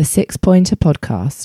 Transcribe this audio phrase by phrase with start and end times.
[0.00, 1.44] The Six Pointer Podcast.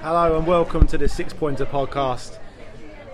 [0.00, 2.40] Hello and welcome to the Six Pointer Podcast.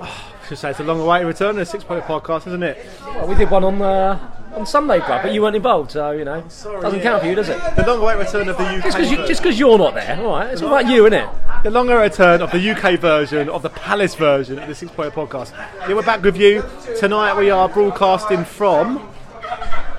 [0.00, 0.04] Oh,
[0.42, 2.78] I should say it's a long awaited return to the Six Pointer Podcast, isn't it?
[3.04, 4.27] Well, we did one on uh,
[4.58, 7.02] on Sunday, Brad, but you weren't involved, so you know Sorry, doesn't yeah.
[7.04, 7.58] count for you, does it?
[7.76, 8.82] The long awaited return of the UK.
[8.84, 9.26] Just because you, version.
[9.28, 10.50] just 'cause you're not there, all right?
[10.50, 11.28] It's all about you, isn't it?
[11.62, 14.90] the long awaited return of the UK version of the Palace version of the Six
[14.92, 15.52] Pointer Podcast.
[15.88, 16.64] Yeah, we're back with you
[16.98, 17.36] tonight.
[17.36, 19.08] We are broadcasting from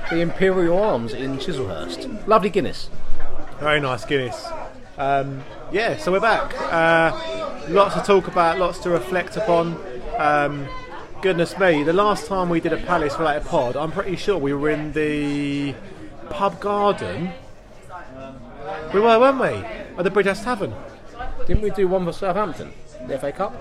[0.09, 2.27] The Imperial Arms in Chislehurst.
[2.27, 2.89] Lovely Guinness.
[3.59, 4.47] very nice Guinness.
[4.97, 6.53] Um, yeah, so we're back.
[6.71, 7.11] Uh,
[7.69, 9.77] lots to talk about, lots to reflect upon.
[10.17, 10.67] Um,
[11.21, 14.53] goodness me, the last time we did a Palace related pod, I'm pretty sure we
[14.53, 15.75] were in the
[16.29, 17.31] pub garden.
[18.93, 19.65] We were, weren't we?
[19.97, 20.73] At the Bridgehouse Tavern.
[21.45, 22.71] Didn't we do one for Southampton,
[23.07, 23.53] the FA Cup?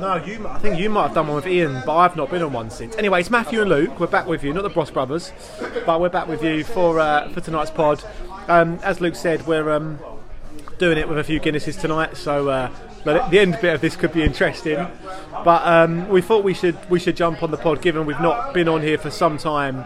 [0.00, 0.46] No, you.
[0.46, 2.70] I think you might have done one with Ian, but I've not been on one
[2.70, 2.94] since.
[2.96, 3.98] Anyway, it's Matthew and Luke.
[3.98, 5.32] We're back with you, not the Bros Brothers,
[5.86, 8.04] but we're back with you for uh, for tonight's pod.
[8.48, 9.98] Um, as Luke said, we're um,
[10.78, 12.70] doing it with a few Guinnesses tonight, so uh,
[13.06, 14.86] the the end bit of this could be interesting.
[15.44, 18.52] But um, we thought we should we should jump on the pod, given we've not
[18.52, 19.84] been on here for some time,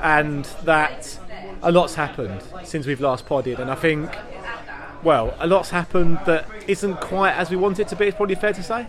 [0.00, 1.18] and that
[1.62, 4.10] a lot's happened since we've last podded, and I think.
[5.02, 8.06] Well, a lot's happened that isn't quite as we want it to be.
[8.06, 8.86] It's probably fair to say.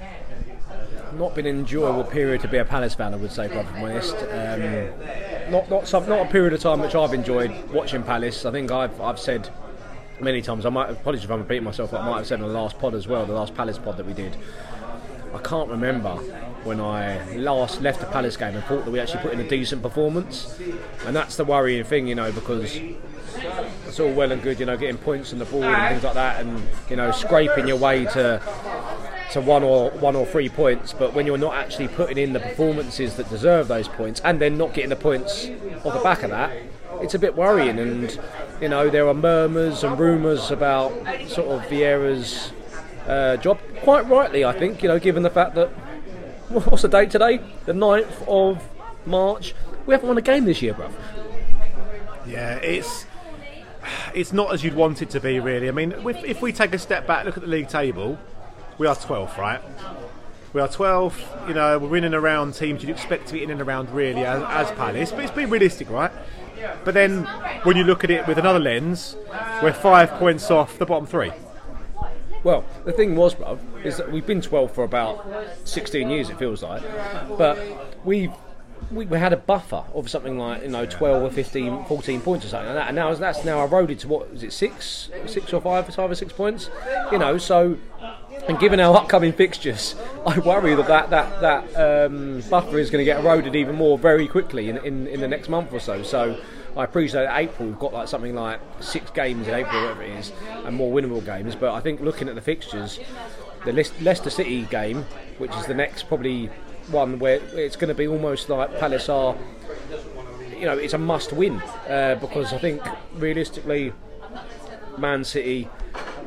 [1.18, 3.84] Not been an enjoyable period to be a Palace fan, I would say, if I'm
[3.84, 4.16] honest.
[4.16, 8.46] Um, not not some, not a period of time which I've enjoyed watching Palace.
[8.46, 9.50] I think I've I've said
[10.20, 10.66] many times.
[10.66, 11.94] I might apologize if I'm repeating myself.
[11.94, 14.06] I might have said in the last pod as well, the last Palace pod that
[14.06, 14.36] we did.
[15.34, 16.12] I can't remember
[16.64, 19.48] when I last left a Palace game and thought that we actually put in a
[19.48, 20.60] decent performance,
[21.06, 22.80] and that's the worrying thing, you know, because
[23.88, 26.14] it's all well and good, you know, getting points on the board and things like
[26.14, 28.42] that, and you know, scraping your way to
[29.32, 30.94] to one or one or three points.
[30.94, 34.58] But when you're not actually putting in the performances that deserve those points, and then
[34.58, 35.50] not getting the points
[35.84, 36.56] off the back of that,
[37.04, 37.78] it's a bit worrying.
[37.80, 38.20] And
[38.62, 40.92] you know, there are murmurs and rumours about
[41.28, 42.52] sort of Vieira's
[43.08, 43.60] uh, job.
[43.82, 44.82] Quite rightly, I think.
[44.82, 45.70] You know, given the fact that
[46.50, 47.40] what's the date today?
[47.66, 48.64] The 9th of
[49.06, 49.54] March.
[49.86, 50.94] We haven't won a game this year, bruv.
[52.26, 53.06] Yeah, it's
[54.14, 55.68] it's not as you'd want it to be, really.
[55.68, 58.18] I mean, if, if we take a step back, look at the league table,
[58.78, 59.62] we are 12th, right?
[60.54, 61.48] We are 12th.
[61.50, 64.24] You know, we're in and around teams you'd expect to be in and around, really,
[64.24, 65.12] as, as Palace.
[65.12, 66.12] But it's been realistic, right?
[66.84, 67.24] But then,
[67.64, 69.16] when you look at it with another lens,
[69.62, 71.32] we're five points off the bottom three.
[72.44, 75.26] Well, the thing was, bruv, is that we've been 12 for about
[75.64, 76.84] 16 years, it feels like.
[77.38, 77.58] But
[78.06, 78.34] we've
[78.92, 82.46] we, we had a buffer of something like you know 12 or 15, 14 points
[82.46, 85.54] or something like that, and now that's now eroded to what is it six, six
[85.54, 86.70] or five, five or six points,
[87.12, 87.38] you know.
[87.38, 87.78] So,
[88.48, 89.96] and given our upcoming fixtures,
[90.26, 93.98] I worry that that that, that um, buffer is going to get eroded even more
[93.98, 96.04] very quickly in, in in the next month or so.
[96.04, 96.40] So.
[96.76, 100.18] I appreciate that April we've got like something like six games in April, whatever it
[100.18, 100.32] is,
[100.66, 101.54] and more winnable games.
[101.56, 103.00] But I think looking at the fixtures,
[103.64, 105.06] the Leic- Leicester City game,
[105.38, 106.50] which is the next probably
[106.90, 109.36] one where it's going to be almost like Palace are,
[110.58, 112.82] you know, it's a must win uh, because I think
[113.16, 113.94] realistically,
[114.98, 115.70] Man City,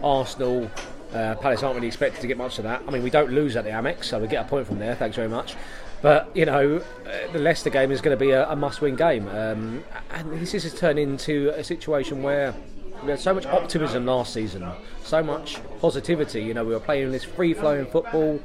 [0.03, 0.71] Arsenal,
[1.17, 2.83] uh, Palace aren't really expected to get much of that.
[2.87, 4.95] I mean, we don't lose at the Amex, so we get a point from there.
[4.95, 5.57] Thanks very much.
[6.03, 9.27] But you know, uh, the Leicester game is going to be a, a must-win game,
[9.29, 12.55] um, and this has turned into a situation where
[13.03, 14.69] we had so much optimism last season,
[15.03, 16.43] so much positivity.
[16.43, 18.41] You know, we were playing this free-flowing football.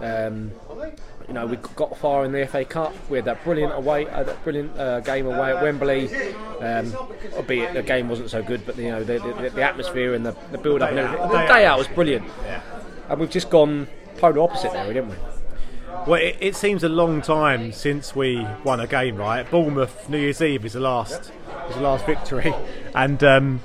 [0.00, 0.52] Um,
[1.28, 2.94] you know, we got far in the FA Cup.
[3.08, 6.08] We had that brilliant away, uh, that brilliant uh, game away at Wembley.
[6.60, 6.94] Um,
[7.34, 10.36] albeit the game wasn't so good, but you know, the, the, the atmosphere and the,
[10.52, 11.28] the build-up and everything.
[11.28, 12.24] The day out was brilliant,
[13.08, 13.88] and we've just gone
[14.18, 15.16] polar opposite there, didn't we?
[16.06, 19.48] Well, it, it seems a long time since we won a game, right?
[19.50, 21.32] Bournemouth New Year's Eve is the last,
[21.68, 22.54] is the last victory,
[22.94, 23.60] and um,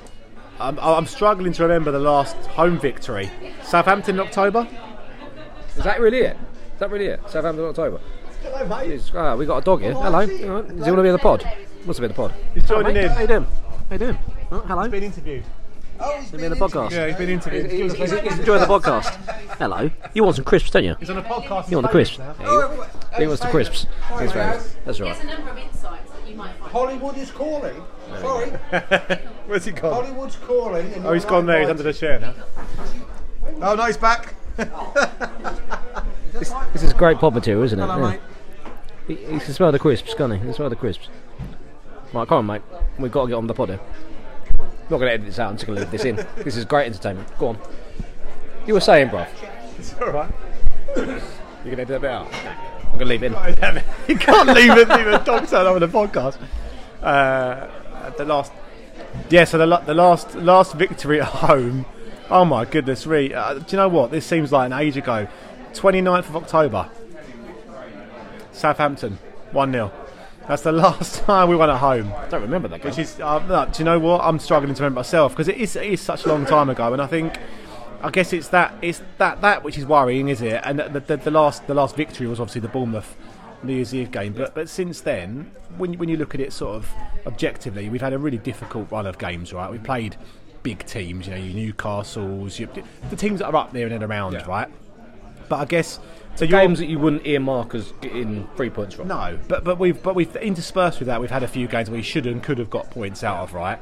[0.58, 3.30] I'm, I'm struggling to remember the last home victory.
[3.62, 4.66] Southampton in October.
[5.76, 6.36] Is that really it?
[6.82, 7.20] Is that really it?
[7.30, 8.00] Southampton October.
[8.42, 9.92] It's- Ah, we got a dog here.
[9.92, 10.04] Hello.
[10.06, 10.28] All right.
[10.28, 11.44] Does he want to be in the pod?
[11.84, 12.34] Wants to be in the pod.
[12.54, 13.10] He's joining Mate, in.
[13.10, 13.44] How you doing?
[13.44, 14.18] How you doing?
[14.50, 14.88] Oh, hello.
[14.88, 15.44] Been interviewed.
[16.18, 16.90] He's been in the podcast.
[16.90, 17.70] Yeah, he's been interviewed.
[17.70, 19.14] He's, he's, he's enjoying the podcast.
[19.58, 19.88] Hello.
[20.12, 20.96] You want some crisps, don't you?
[20.98, 21.70] He's on a podcast.
[21.70, 22.18] You want the crisps?
[22.18, 22.34] Yeah,
[23.14, 23.86] he, he wants the crisps.
[24.08, 24.58] Thanks, very.
[24.84, 25.14] That's right.
[25.14, 26.72] There's a number of insights that you might find.
[26.72, 27.80] Hollywood is calling.
[28.18, 28.50] Sorry,
[29.46, 30.04] Where's he gone?
[30.04, 30.92] Hollywood's calling.
[31.04, 31.60] Oh, he's you're gone there.
[31.60, 32.34] He's under the chair now.
[33.60, 34.34] Oh no, he's back.
[36.42, 37.86] This, this is great pod material, isn't it?
[37.86, 38.18] Hello, Yeah.
[39.06, 40.38] He, he can smell the crisps, can't he?
[40.40, 41.08] He can smell the crisps.
[42.12, 42.62] Right, come on, mate.
[42.98, 43.80] We've got to get on the pod here.
[44.58, 45.50] not going to edit this out.
[45.50, 46.16] I'm just going to leave this in.
[46.44, 47.28] This is great entertainment.
[47.38, 47.58] Go on.
[48.66, 49.28] You were saying, bruv.
[49.78, 50.32] It's all right.
[50.96, 52.26] You're going to edit that bit out?
[52.34, 53.82] I'm going to leave it in.
[54.08, 56.38] You can't leave it, leave a dog turn over the podcast.
[57.00, 57.68] Uh,
[58.18, 58.50] the last,
[59.30, 59.44] yeah.
[59.44, 61.86] So the the last last victory at home.
[62.30, 63.32] Oh my goodness, Ree.
[63.32, 64.10] Uh, do you know what?
[64.10, 65.28] This seems like an age ago.
[65.72, 66.88] 29th of October.
[68.52, 69.18] Southampton,
[69.52, 69.90] one 0
[70.46, 72.12] That's the last time we won at home.
[72.14, 72.90] I don't remember that game.
[72.90, 74.20] Which is, uh, do you know what?
[74.22, 76.92] I'm struggling to remember myself because it is, it is such a long time ago,
[76.92, 77.34] and I think,
[78.02, 80.60] I guess it's that it's that that which is worrying, is it?
[80.64, 83.16] And the, the, the last the last victory was obviously the Bournemouth
[83.62, 86.52] New Year's Eve game, but but since then, when you- when you look at it
[86.52, 86.90] sort of
[87.26, 89.70] objectively, we've had a really difficult run of games, right?
[89.70, 90.16] We played
[90.64, 92.68] big teams, you know, your Newcastle's, your,
[93.10, 94.46] the teams that are up there and then around, Yeah.
[94.46, 94.68] right?
[95.52, 96.00] But I guess
[96.34, 96.46] so.
[96.46, 99.08] Games that you wouldn't earmark as getting three points from.
[99.08, 101.20] no, but but we've but we've interspersed with that.
[101.20, 103.52] We've had a few games where we should and could have got points out of.
[103.52, 103.78] Right.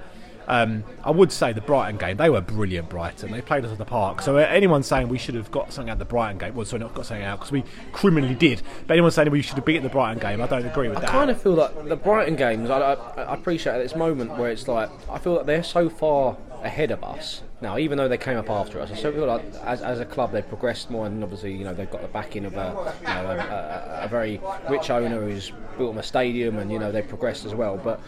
[0.49, 2.17] Um, I would say the Brighton game.
[2.17, 2.89] They were brilliant.
[2.89, 3.31] Brighton.
[3.31, 4.21] They played us at the park.
[4.21, 6.67] So uh, anyone saying we should have got something out of the Brighton game, well,
[6.67, 7.63] sorry, not got something out because we
[7.93, 8.63] criminally did.
[8.89, 11.03] But anyone saying we should have beaten the Brighton game, I don't agree with I
[11.03, 11.11] that.
[11.11, 12.69] I kind of feel like the Brighton games.
[12.69, 15.89] I, I, I appreciate at this moment where it's like I feel like they're so
[15.89, 17.79] far ahead of us now.
[17.79, 20.33] Even though they came up after us, I still feel like as, as a club
[20.33, 23.31] they've progressed more, and obviously you know they've got the backing of a you know,
[23.31, 27.09] a, a, a very rich owner who's built them a stadium, and you know they've
[27.09, 27.77] progressed as well.
[27.77, 28.01] But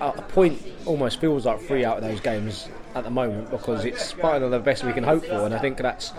[0.00, 3.84] a, a point almost feels like three out of those games at the moment because
[3.84, 6.12] it's finally the best we can hope for, and I think that's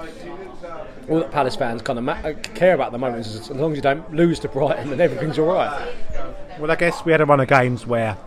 [1.09, 3.25] all that Palace fans kind of ma- uh, care about at the moment.
[3.25, 5.93] Is as long as you don't lose to Brighton, then everything's all right.
[6.59, 8.17] Well, I guess we had a run of games where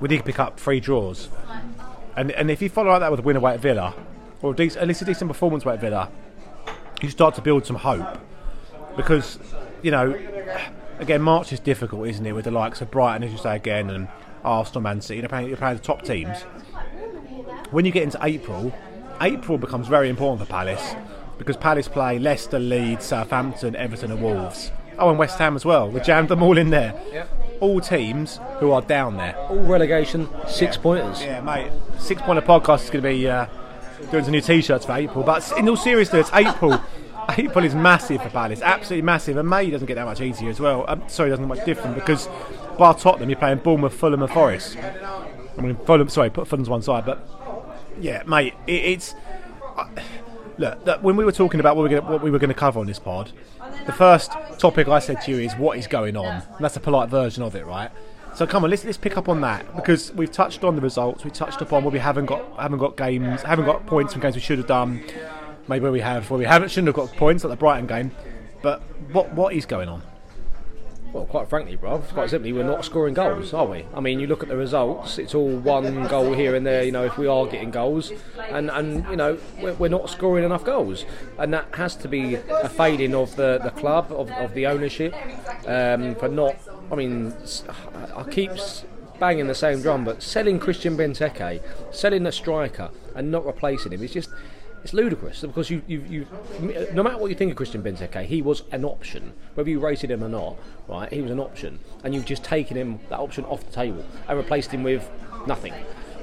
[0.00, 1.28] we did pick up three draws,
[2.16, 3.94] and and if you follow like that with a win away at Villa,
[4.40, 6.10] or a dec- at least a decent performance away at Villa,
[7.00, 8.18] you start to build some hope
[8.96, 9.38] because
[9.82, 10.18] you know
[10.98, 12.32] again March is difficult, isn't it?
[12.32, 14.08] With the likes of Brighton, as you say again, and
[14.44, 16.42] Arsenal, Man City, you're playing, you're playing the top teams.
[17.70, 18.72] When you get into April,
[19.20, 20.94] April becomes very important for Palace
[21.38, 24.70] because Palace play Leicester, Leeds, Southampton, Everton, and Wolves.
[24.98, 25.88] Oh, and West Ham as well.
[25.88, 26.92] We jammed them all in there.
[27.62, 29.36] All teams who are down there.
[29.36, 31.22] All relegation, six pointers.
[31.22, 31.70] Yeah, mate.
[32.00, 33.46] Six Pointer Podcast is going to be uh,
[34.10, 35.22] doing some new T-shirts for April.
[35.22, 36.82] But in all seriousness, April,
[37.38, 39.36] April is massive for Palace, absolutely massive.
[39.36, 40.84] And May doesn't get that much easier as well.
[40.88, 42.28] Um, sorry, doesn't get much different because
[42.78, 44.76] bar Tottenham, you're playing Bournemouth, Fulham, and Forest.
[44.76, 46.08] I mean, Fulham.
[46.08, 47.24] Sorry, put Fulham's one side, but
[48.00, 49.14] yeah, mate, it, it's.
[49.76, 49.86] Uh,
[50.58, 52.48] look, look, when we were talking about what we, were gonna, what we were going
[52.48, 53.32] to cover on this pod,
[53.86, 56.26] the first topic I said to you is what is going on.
[56.26, 57.90] And that's a polite version of it, right?
[58.34, 61.22] So come on, let's let's pick up on that because we've touched on the results.
[61.22, 64.34] We touched upon where we haven't got haven't got games, haven't got points from games
[64.34, 65.04] we should have done.
[65.68, 68.10] Maybe where we have, where we haven't shouldn't have got points, like the Brighton game.
[68.62, 68.80] But
[69.12, 70.02] what what is going on?
[71.12, 73.84] Well, quite frankly, bro, quite simply, we're not scoring goals, are we?
[73.92, 76.82] I mean, you look at the results; it's all one goal here and there.
[76.84, 78.12] You know, if we are getting goals,
[78.48, 81.04] and and you know, we're, we're not scoring enough goals,
[81.38, 85.14] and that has to be a failing of the, the club, of, of the ownership,
[85.66, 86.56] um, for not.
[86.90, 87.34] I mean,
[88.16, 88.52] I keep
[89.20, 91.60] banging the same drum, but selling Christian Benteke,
[91.90, 94.30] selling a striker, and not replacing him is just.
[94.82, 96.26] It's ludicrous because you, you, you,
[96.92, 99.32] no matter what you think of Christian Benteke, he was an option.
[99.54, 100.56] Whether you rated him or not,
[100.88, 101.12] right?
[101.12, 104.36] He was an option, and you've just taken him that option off the table and
[104.36, 105.08] replaced him with
[105.46, 105.72] nothing.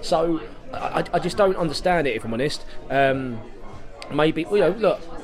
[0.02, 0.42] So
[0.74, 2.66] I, I just don't understand it, if I'm honest.
[2.90, 3.40] Um,
[4.12, 5.19] maybe you know, look,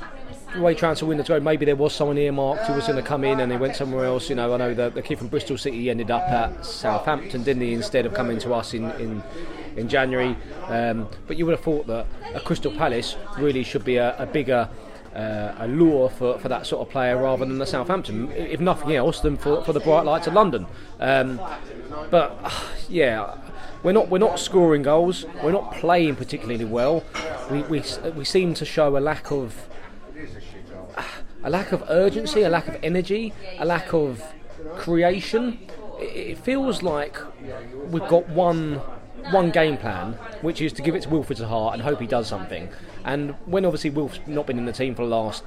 [0.55, 3.23] the way transfer windows go, maybe there was someone earmarked who was going to come
[3.23, 4.29] in and they went somewhere else.
[4.29, 7.61] You know, I know the, the kid from Bristol City ended up at Southampton, didn't
[7.61, 9.23] he, instead of coming to us in, in,
[9.75, 10.35] in January.
[10.67, 14.25] Um, but you would have thought that a Crystal Palace really should be a, a
[14.25, 14.69] bigger
[15.15, 19.21] uh, allure for, for that sort of player rather than the Southampton, if nothing else,
[19.21, 20.67] than for, for the bright lights of London.
[20.99, 21.39] Um,
[22.09, 22.37] but
[22.89, 23.37] yeah,
[23.83, 25.25] we're not we're not scoring goals.
[25.43, 27.03] We're not playing particularly well.
[27.51, 27.83] We we
[28.15, 29.67] we seem to show a lack of
[31.45, 34.21] a lack of urgency, a lack of energy, a lack of
[34.75, 35.59] creation.
[35.99, 37.17] It, feels like
[37.89, 38.81] we've got one
[39.31, 42.27] one game plan, which is to give it to Wilfried Zaha and hope he does
[42.27, 42.69] something.
[43.05, 45.43] And when obviously Wilf's not been in the team for the last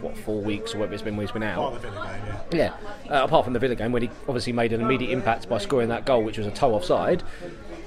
[0.00, 1.82] what four weeks or whatever it's been when he's been out.
[1.82, 1.92] Game,
[2.52, 2.74] Yeah,
[3.10, 5.88] uh, apart from the Villa game when he obviously made an immediate impact by scoring
[5.88, 7.22] that goal, which was a toe offside,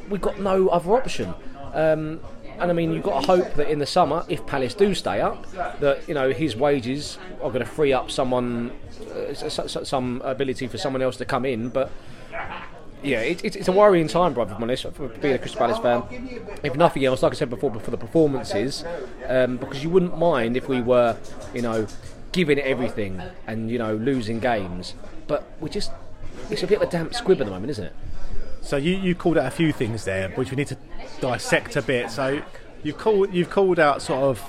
[0.10, 1.34] we've got no other option.
[1.74, 2.20] Um,
[2.60, 5.22] and I mean, you've got to hope that in the summer, if Palace do stay
[5.22, 8.72] up, that you know his wages are going to free up someone,
[9.14, 11.70] uh, some ability for someone else to come in.
[11.70, 11.92] But
[13.04, 14.56] yeah, it, it's it's a worrying time, brother.
[14.60, 16.04] Honest, for being a Crystal Palace fan.
[16.64, 18.84] If nothing else, like I said before, for the performances,
[19.28, 21.18] um, because you wouldn't mind if we were,
[21.54, 21.88] you know,
[22.32, 24.94] giving everything and you know losing games,
[25.28, 25.92] but we just
[26.50, 27.94] it's a bit of a damp squib at the moment, isn't it?
[28.62, 30.78] So you, you called out a few things there, which we need to
[31.20, 32.12] dissect a bit.
[32.12, 32.42] So
[32.84, 34.40] you've called you've called out sort of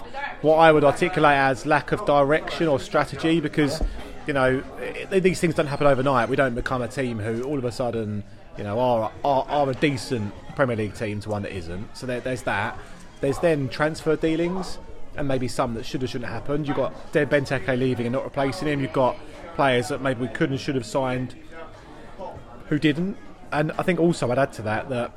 [0.42, 3.82] what I would articulate as lack of direction or strategy because
[4.26, 4.62] you know
[5.10, 6.28] i these things don't happen overnight.
[6.28, 8.22] We don't become a team who all of a sudden
[8.56, 11.96] you know are are, are a decent Premier League team to one that isn't.
[11.96, 12.78] So there, there's that.
[13.20, 14.78] There's then transfer dealings
[15.16, 16.66] and maybe some that should have shouldn't have happened.
[16.66, 18.80] You've got Deb Benteke leaving and not replacing him.
[18.80, 19.16] You've got
[19.54, 21.34] players that maybe we could and should have signed
[22.68, 23.16] who didn't.
[23.52, 25.12] And I think also I'd add to that that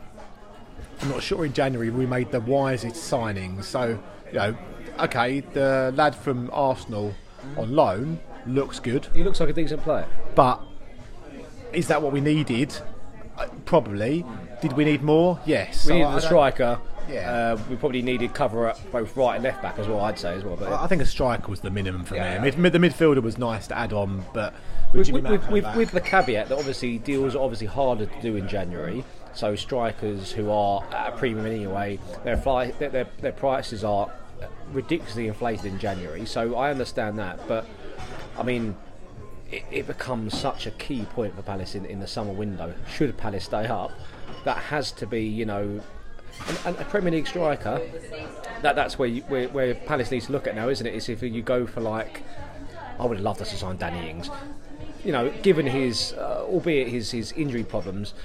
[1.02, 3.64] I'm not sure in January we made the wisest signings.
[3.66, 4.58] So, you know,
[5.00, 7.14] okay, the lad from Arsenal
[7.58, 10.06] on loan looks good, He looks like a decent player.
[10.36, 10.62] but
[11.74, 12.76] is that what we needed?
[13.38, 14.26] Uh, Probably.
[14.62, 15.40] Did we need more?
[15.46, 15.86] Yes.
[15.86, 16.80] We So needed I striker.
[17.10, 17.32] Yeah.
[17.32, 20.02] Uh, we probably needed cover up both right and left back as well.
[20.02, 20.56] I'd say as well.
[20.56, 22.40] But I think a striker was the minimum for Yeah.
[22.40, 22.52] me.
[22.58, 24.54] Mid, the midfielder was nice to add on, but
[24.94, 27.68] with, with, with, with, coming with, back- with the caveat that obviously deals are obviously
[27.68, 29.04] harder to do in January.
[29.34, 34.12] So strikers who are at a premium anyway, their fly, their, their, their prices are
[34.72, 36.26] ridiculously inflated in January.
[36.26, 37.66] So I understand that, but
[38.38, 38.76] I mean.
[39.52, 42.74] It, it becomes such a key point for Palace in, in the summer window.
[42.92, 43.92] Should Palace stay up,
[44.44, 45.82] that has to be, you know,
[46.48, 47.82] and, and a Premier League striker.
[48.62, 50.94] That that's where, you, where where Palace needs to look at now, isn't it?
[50.94, 52.24] Is if you go for like,
[53.00, 54.30] I would love us to sign Danny Ings.
[55.04, 58.16] You know, given his, uh, albeit his his injury problems,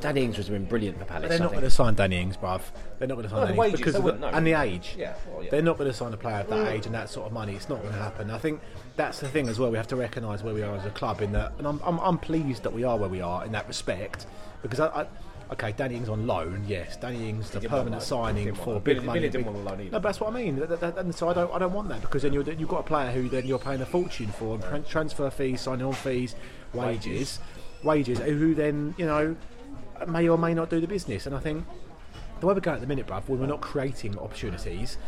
[0.00, 1.28] Danny Ings has been brilliant for Palace.
[1.28, 1.60] They're I not think.
[1.60, 2.62] going to sign Danny Ings, bruv.
[2.98, 4.54] They're not going to sign No, Danny the Ings wages, because of the, and the
[4.54, 4.94] age.
[4.96, 5.50] Yeah, well, yeah.
[5.50, 7.54] They're not going to sign a player of that age and that sort of money.
[7.54, 8.30] It's not going to happen.
[8.30, 8.60] I think
[8.96, 9.70] that's the thing as well.
[9.70, 11.98] We have to recognise where we are as a club in that, and I'm, I'm,
[11.98, 14.26] I'm pleased that we are where we are in that respect
[14.62, 14.86] because I.
[15.02, 15.06] I
[15.52, 16.96] Okay, Danny Ings on loan, yes.
[16.96, 19.18] Danny Ings, the permanent signing for big Billy- money.
[19.20, 19.90] Billy didn't want a loan either.
[19.90, 20.56] No, but that's what I mean.
[20.60, 22.68] That- that- that- and so I don't, I don't want that because then you're, you've
[22.68, 25.84] got a player who then you're paying a fortune for, and tran- transfer fees, signing
[25.84, 26.36] on fees,
[26.72, 27.40] wages,
[27.82, 29.36] wages, who then you know
[30.06, 31.26] may or may not do the business.
[31.26, 31.66] And I think
[32.38, 34.98] the way we're going at the minute, bruv, when we're not creating opportunities,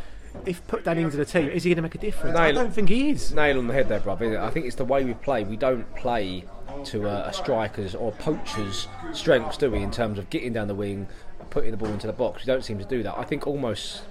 [0.44, 2.36] if put Danny into the team, is he going to make a difference?
[2.36, 3.32] I don't think he is.
[3.32, 4.38] nail on the head there, bruv.
[4.40, 5.44] I think it's the way we play.
[5.44, 6.44] We don't play
[6.84, 9.78] to a, a striker's or poacher's strengths, do we?
[9.78, 11.08] In terms of getting down the wing,
[11.50, 13.16] putting the ball into the box, we don't seem to do that.
[13.18, 14.02] I think almost.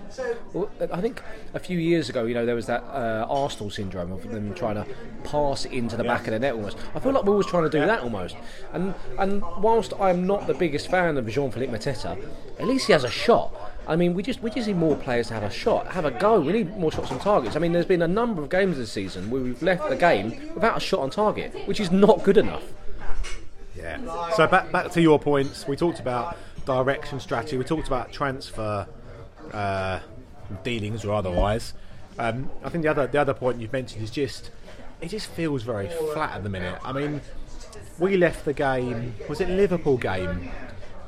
[0.92, 4.30] I think a few years ago, you know, there was that uh, Arsenal syndrome of
[4.30, 4.86] them trying to
[5.24, 6.78] pass into the back of the net almost.
[6.94, 8.36] I feel like we're always trying to do that almost.
[8.74, 12.22] And and whilst I'm not the biggest fan of Jean-Philippe Mateta,
[12.60, 13.54] at least he has a shot.
[13.88, 16.12] I mean, we just we just need more players to have a shot, have a
[16.12, 16.40] go.
[16.40, 17.56] We need more shots on targets.
[17.56, 20.54] I mean, there's been a number of games this season where we've left the game
[20.54, 22.64] without a shot on target, which is not good enough.
[23.76, 24.30] Yeah.
[24.36, 25.68] So back back to your points.
[25.68, 27.58] We talked about direction, strategy.
[27.58, 28.88] We talked about transfer
[29.52, 30.00] uh,
[30.64, 31.74] dealings or otherwise.
[32.20, 34.52] Um, I think the other the other point you've mentioned is just
[35.02, 36.78] it just feels very flat at the minute.
[36.84, 37.22] I mean,
[37.98, 39.16] we left the game.
[39.28, 40.52] Was it Liverpool game?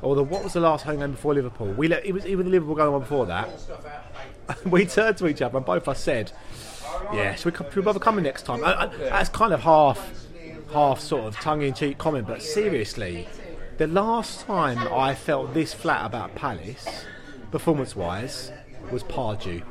[0.04, 1.68] Or the what was the last home game before Liverpool?
[1.72, 3.48] We le- it was the Liverpool game one before that.
[4.66, 6.30] we turned to each other and both of us said,
[7.12, 10.12] "Yeah, should we, come, should we coming next time?" I, I, that's kind of half,
[10.74, 13.26] half sort of tongue-in-cheek comment, but seriously,
[13.78, 17.06] the last time I felt this flat about Palace,
[17.50, 18.52] performance-wise,
[18.90, 19.62] was Pardew.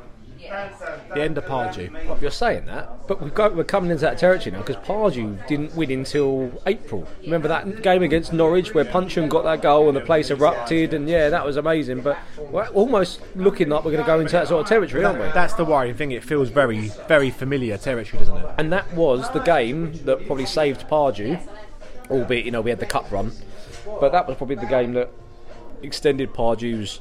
[1.14, 1.92] The end of Pardew.
[2.06, 5.46] Well, you're saying that, but we've got, we're coming into that territory now because Pardew
[5.46, 7.06] didn't win until April.
[7.22, 11.08] Remember that game against Norwich where Puncheon got that goal and the place erupted, and
[11.08, 12.00] yeah, that was amazing.
[12.00, 15.20] But we're almost looking like we're going to go into that sort of territory, aren't
[15.20, 15.26] we?
[15.26, 16.10] That's the worrying thing.
[16.10, 18.46] It feels very, very familiar territory, doesn't it?
[18.58, 21.40] and that was the game that probably saved Pardew,
[22.10, 23.32] albeit you know we had the cup run,
[24.00, 25.10] but that was probably the game that
[25.82, 27.00] extended Pardew's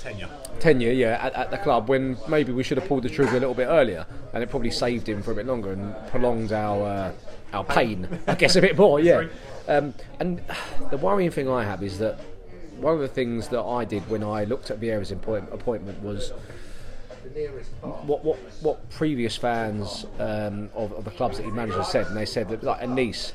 [0.00, 0.28] Tenure.
[0.60, 3.40] Tenure, yeah, at, at the club when maybe we should have pulled the trigger a
[3.40, 6.86] little bit earlier, and it probably saved him for a bit longer and prolonged our
[6.86, 7.12] uh,
[7.52, 9.26] our pain, I guess, a bit more, yeah.
[9.68, 10.42] Um, and
[10.90, 12.18] the worrying thing I have is that
[12.78, 16.32] one of the things that I did when I looked at Vieira's appoint- appointment was
[17.80, 22.06] what what what previous fans um, of, of the clubs that he managed have said,
[22.06, 23.32] and they said that like a Nice.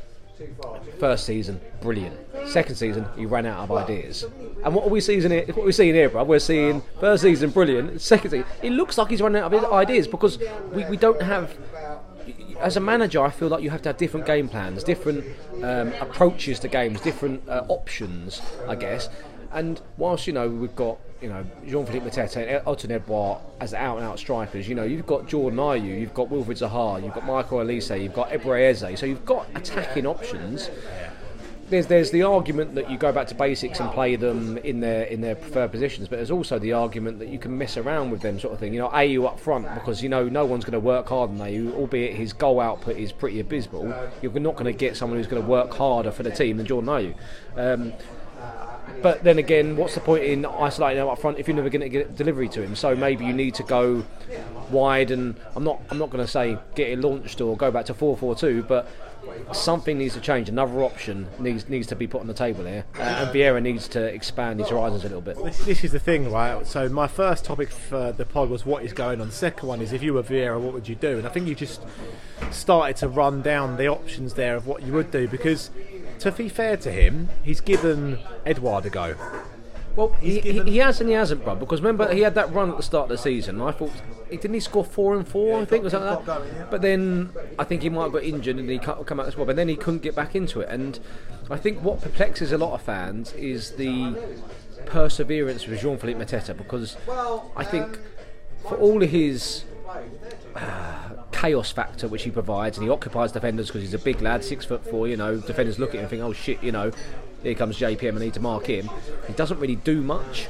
[1.00, 2.18] First season, brilliant.
[2.48, 4.26] Second season, he ran out of ideas.
[4.64, 5.46] And what are we seeing here?
[5.48, 6.24] What we're seeing here, bro?
[6.24, 8.00] We're seeing first season, brilliant.
[8.02, 10.40] Second season, it looks like he's running out of ideas because
[10.72, 11.56] we, we don't have.
[12.60, 15.26] As a manager, I feel like you have to have different game plans, different
[15.62, 19.10] um, approaches to games, different uh, options, I guess.
[19.52, 24.20] And whilst you know we've got you know Jean-Philippe Mateta and Odsonne Edouard as out-and-out
[24.20, 28.04] strikers, you know you've got Jordan Ayew, you've got Wilfried Zaha, you've got Michael Olise,
[28.04, 30.70] you've got Ebre Eze, so you've got attacking options.
[31.70, 35.06] There's there's the argument that you go back to basics and play them in their
[35.06, 38.22] in their preferred positions, but there's also the argument that you can mess around with
[38.22, 38.74] them sort of thing.
[38.74, 41.38] You know, Ayew up front because you know no one's going to work hard on
[41.38, 43.96] Ayew, albeit his goal output is pretty abysmal.
[44.22, 46.66] You're not going to get someone who's going to work harder for the team than
[46.66, 47.16] Jordan Ayew.
[47.56, 47.94] Um,
[49.02, 51.82] but then again, what's the point in isolating him up front if you're never going
[51.82, 52.76] to get delivery to him?
[52.76, 54.04] So maybe you need to go
[54.70, 57.86] wide, and I'm not I'm not going to say get it launched or go back
[57.86, 58.88] to four four two, but
[59.52, 60.50] something needs to change.
[60.50, 63.88] Another option needs needs to be put on the table here, uh, and Vieira needs
[63.90, 65.42] to expand his horizons a little bit.
[65.44, 66.66] This, this is the thing, right?
[66.66, 69.28] So my first topic for the pod was what is going on.
[69.28, 71.18] The second one is if you were Vieira, what would you do?
[71.18, 71.82] And I think you just
[72.52, 75.70] started to run down the options there of what you would do because,
[76.24, 79.16] to be fair to him, he's given Edouard a go.
[79.96, 81.56] Well, he, he, given- he has and he hasn't, bro.
[81.56, 83.62] Because remember, he had that run at the start of the season.
[83.62, 83.92] I thought,
[84.30, 85.62] he didn't he score four and four?
[85.62, 86.72] I think was like that.
[86.72, 89.46] But then I think he might have got injured and he come out as well.
[89.46, 90.70] But then he couldn't get back into it.
[90.70, 91.00] And
[91.52, 94.16] I think what perplexes a lot of fans is the
[94.88, 96.98] perseverance with Jean-Philippe Mateta because
[97.56, 98.00] I think
[98.68, 99.64] for all of his
[100.56, 101.03] uh,
[101.44, 104.64] chaos factor which he provides, and he occupies defenders because he's a big lad, six
[104.64, 105.10] foot four.
[105.10, 106.90] You know, defenders look at him and think, "Oh shit," you know,
[107.44, 108.16] here comes JPM.
[108.16, 108.90] I need to mark him.
[109.28, 110.48] He doesn't really do much.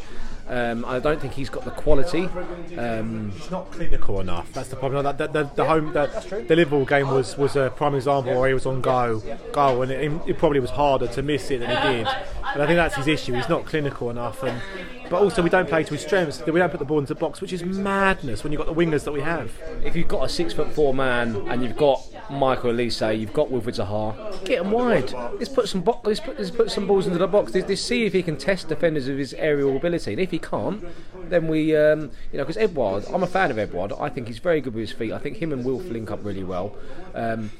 [0.47, 2.29] Um, I don't think he's got the quality.
[2.77, 4.51] Um, He's not clinical enough.
[4.51, 5.03] That's the problem.
[5.03, 8.49] The, the, the, the home, the, the Liverpool game was, was a prime example where
[8.49, 9.21] he was on go,
[9.53, 12.07] goal, and it, it probably was harder to miss it than he did.
[12.53, 13.33] And I think that's his issue.
[13.33, 14.61] He's not clinical enough, and
[15.09, 16.43] but also we don't play to his strengths.
[16.45, 18.73] We don't put the ball into the box, which is madness when you've got the
[18.73, 19.51] wingers that we have.
[19.83, 23.49] if you've got a six foot four man and you've got Michael Olise, you've got
[23.49, 25.11] Wilfried Zaha, get him wide.
[25.11, 27.53] Let's put some bo- let's, put, let's put some balls into the box.
[27.53, 30.13] Let's, let's see if he can test defenders of his aerial ability.
[30.13, 30.83] And if he can't,
[31.29, 33.93] then we, um, you know, because Edouard, I'm a fan of Edouard.
[33.99, 35.11] I think he's very good with his feet.
[35.11, 36.75] I think him and Wilf link up really well.
[37.13, 37.51] Um,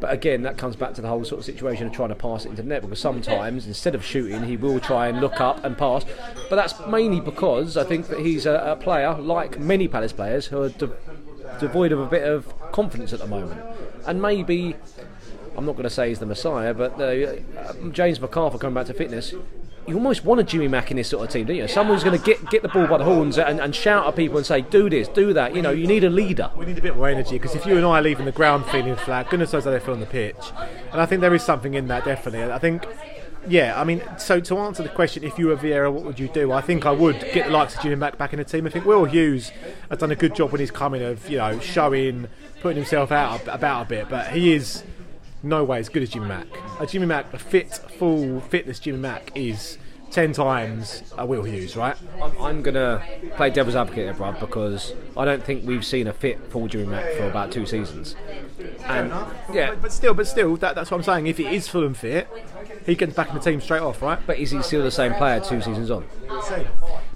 [0.00, 2.44] but again, that comes back to the whole sort of situation of trying to pass
[2.44, 5.64] it into the net because sometimes instead of shooting, he will try and look up
[5.64, 6.04] and pass.
[6.50, 10.46] But that's mainly because I think that he's a, a player, like many Palace players,
[10.46, 10.90] who are de-
[11.58, 13.60] devoid of a bit of confidence at the moment.
[14.06, 14.76] And maybe,
[15.56, 18.86] I'm not going to say he's the Messiah, but uh, uh, James McArthur coming back
[18.86, 19.34] to fitness.
[19.86, 21.68] You almost want a Jimmy Mack in this sort of team, don't you?
[21.68, 24.16] Someone who's going to get get the ball by the horns and, and shout at
[24.16, 26.50] people and say, "Do this, do that." You know, you need a leader.
[26.56, 28.64] We need a bit more energy because if you and I are leaving the ground
[28.66, 30.52] feeling flat, goodness knows how they feel on the pitch.
[30.90, 32.50] And I think there is something in that, definitely.
[32.50, 32.86] I think,
[33.48, 36.28] yeah, I mean, so to answer the question, if you were Vieira, what would you
[36.28, 36.52] do?
[36.52, 38.66] I think I would get the likes of Jimmy Mack back in the team.
[38.66, 39.50] I think Will Hughes
[39.90, 42.28] has done a good job when he's coming of, you know, showing,
[42.60, 44.84] putting himself out about a bit, but he is
[45.42, 46.46] no way as good as Jimmy Mack.
[46.80, 49.78] A Jimmy Mack, a fit, full fitness Jimmy Mack is
[50.10, 51.96] 10 times a Will Hughes, right?
[52.22, 53.02] I'm, I'm going to
[53.36, 56.86] play devil's advocate here, Brad, because I don't think we've seen a fit full Jimmy
[56.86, 58.14] Mack for about two seasons.
[58.84, 59.12] And
[59.52, 61.26] yeah, But, but still, but still, that, that's what I'm saying.
[61.26, 62.28] If he is full and fit,
[62.86, 64.18] he gets back in the team straight off, right?
[64.26, 66.04] but is he still the same player two seasons on?
[66.42, 66.66] Same.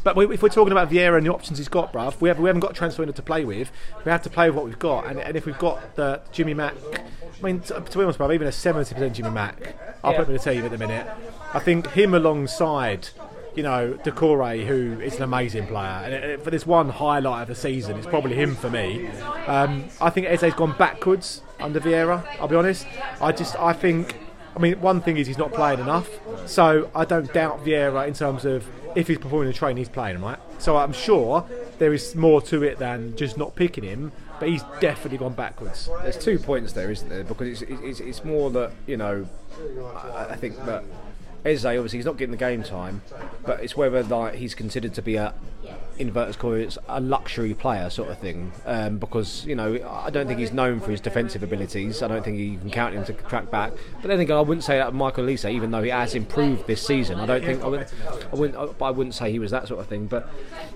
[0.04, 2.38] But we, if we're talking about Vieira and the options he's got, bruv, we, have,
[2.38, 3.70] we haven't got a transfer window to play with.
[4.04, 5.06] We have to play with what we've got.
[5.06, 8.32] And, and if we've got the Jimmy Mack, I mean, to, to be honest, bruv,
[8.32, 10.18] even a 70% Jimmy Mack, I'll Yeah.
[10.18, 11.06] put him in the team at the minute.
[11.52, 13.08] I think him alongside,
[13.54, 16.02] you know, Doucouré, who is an amazing player.
[16.04, 19.08] And it- for this one highlight of the season, it's probably him for me.
[19.46, 22.86] Um, I think Eze's gone backwards under Vieira, I'll be honest.
[23.20, 24.16] I just, I think.
[24.58, 26.08] I mean, one thing is he's not playing enough,
[26.46, 28.66] so I don't doubt Vieira in terms of
[28.96, 30.40] if he's performing in the train, he's playing, right?
[30.58, 31.46] So I'm sure
[31.78, 35.88] there is more to it than just not picking him, but he's definitely gone backwards.
[36.02, 37.22] There's two points there, isn't there?
[37.22, 39.28] Because it's, it's, it's more that, you know,
[39.94, 40.82] I, I think that
[41.44, 43.02] Eze, obviously, he's not getting the game time,
[43.46, 45.34] but it's whether like he's considered to be a,
[45.98, 48.52] inverted commas, a luxury player sort of thing.
[48.66, 52.02] Um, because, you know, I don't think he's known for his defensive abilities.
[52.02, 53.72] I don't think you can count him to track back.
[54.00, 56.86] But then again, I wouldn't say that Michael Olise, even though he has improved this
[56.86, 57.18] season.
[57.18, 57.92] I don't think, I wouldn't,
[58.32, 60.06] I wouldn't, I wouldn't say he was that sort of thing.
[60.06, 60.28] But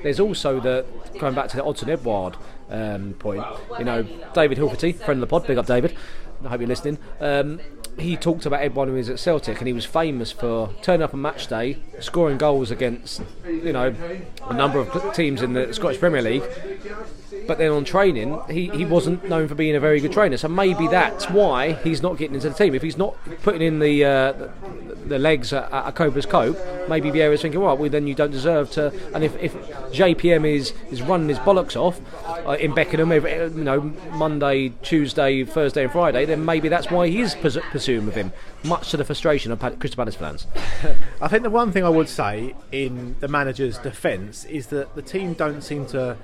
[0.02, 0.85] there's also the,
[1.18, 2.37] going back to the Odsonne Edouard
[2.70, 3.44] um, point,
[3.78, 4.02] you know,
[4.35, 5.96] David Hilferty, friend of the pod, big up David.
[6.44, 6.98] I hope you're listening.
[7.20, 7.61] Um,
[7.98, 11.02] he talked about Ed when he was at Celtic, and he was famous for turning
[11.02, 13.94] up on match day, scoring goals against, you know,
[14.48, 16.44] a number of teams in the Scottish Premier League.
[17.47, 20.37] But then on training, he, he wasn't known for being a very good trainer.
[20.37, 22.75] So maybe that's why he's not getting into the team.
[22.75, 24.51] If he's not putting in the uh, the,
[25.07, 26.57] the legs at, at a Copers Cope,
[26.88, 28.92] maybe Vieira's thinking, well, well, then you don't deserve to.
[29.14, 29.55] And if, if
[29.92, 32.01] JPM is, is running his bollocks off
[32.47, 33.81] uh, in Beckenham, every, you know,
[34.12, 38.33] Monday, Tuesday, Thursday, and Friday, then maybe that's why he's pers- pursuing with him,
[38.64, 40.47] much to the frustration of Crystal Palace fans.
[41.21, 45.03] I think the one thing I would say in the manager's defence is that the
[45.03, 46.16] team don't seem to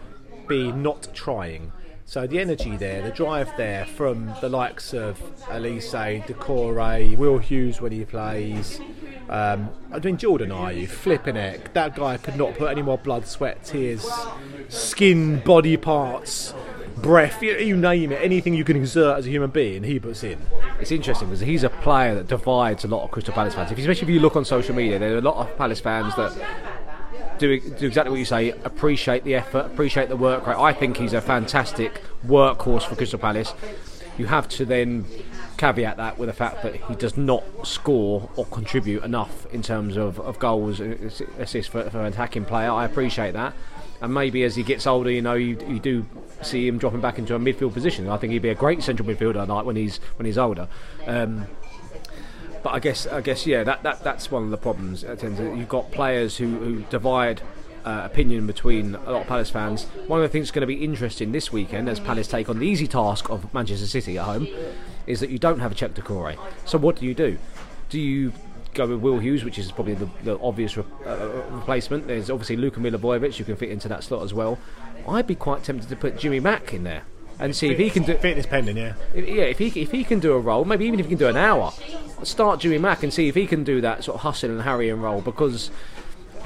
[0.48, 1.72] be not trying.
[2.04, 7.82] So the energy there, the drive there from the likes of Olise, Doucouré, Will Hughes
[7.82, 8.80] when he plays.
[9.28, 11.74] Um, I mean, Jordan, are you flipping it?
[11.74, 14.08] That guy could not put any more blood, sweat, tears,
[14.70, 16.54] skin, body parts,
[17.02, 20.22] breath, you, you name it, anything you can exert as a human being, he puts
[20.24, 20.38] in.
[20.80, 23.70] it's interesting because he's a player that divides a lot of Crystal Palace fans.
[23.70, 26.14] If, especially if you look on social media, there are a lot of Palace fans
[26.16, 26.32] that
[27.38, 30.57] do, do exactly what you say, appreciate the effort, appreciate the work rate.
[30.57, 33.55] I think he's a fantastic workhorse for Crystal Palace.
[34.16, 35.07] You have to then
[35.57, 39.96] caveat that with the fact that he does not score or contribute enough in terms
[39.96, 40.94] of, of goals, and
[41.38, 42.70] assists for, for an attacking player.
[42.70, 43.55] I appreciate that.
[44.01, 46.07] And maybe as he gets older, you know, you, you do
[46.42, 48.09] see him dropping back into a midfield position.
[48.09, 50.68] I think he'd be a great central midfielder like when he's when he's older.
[51.07, 51.46] Um,
[52.62, 55.03] but I guess I guess yeah, that, that that's one of the problems.
[55.03, 57.42] You've got players who, who divide
[57.85, 59.85] uh, opinion between a lot of Palace fans.
[60.07, 62.59] One of the things that's going to be interesting this weekend, as Palace take on
[62.59, 64.47] the easy task of Manchester City at home,
[65.07, 66.38] is that you don't have a Cheick Doucouré.
[66.64, 67.38] So what do you do?
[67.88, 68.33] Do you
[68.75, 72.07] go with Will Hughes, which is probably the, the obvious re- uh, replacement?
[72.07, 74.59] There's obviously Luka Milivojevic, who can fit into that slot as well.
[75.09, 77.05] I'd be quite tempted to put Jimmy Mack in there
[77.38, 78.14] and see if he can do.
[78.16, 78.94] Fitness pending, yeah.
[79.14, 81.18] If, yeah, if he if he can do a role, maybe even if he can
[81.18, 81.72] do an hour,
[82.22, 84.88] start Jimmy Mack and see if he can do that sort of hustle and harry
[84.88, 85.70] and role because.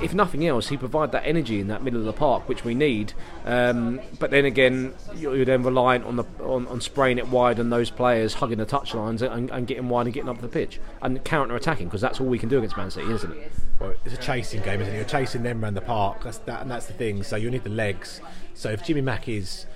[0.00, 2.74] If nothing else, he provide that energy in that middle of the park, which we
[2.74, 3.12] need.
[3.44, 7.60] Um, but then again, you're, you're then reliant on the on, on spraying it wide
[7.60, 10.80] and those players hugging the touchlines and, and getting wide and getting up the pitch
[11.02, 13.52] and counter attacking because that's all we can do against Man City, isn't it?
[13.78, 14.96] Well, it's a chasing game, isn't it?
[14.96, 16.24] You're chasing them around the park.
[16.24, 17.22] That's that, and that's the thing.
[17.22, 18.20] So you need the legs.
[18.54, 19.66] So if Jimmy Mack is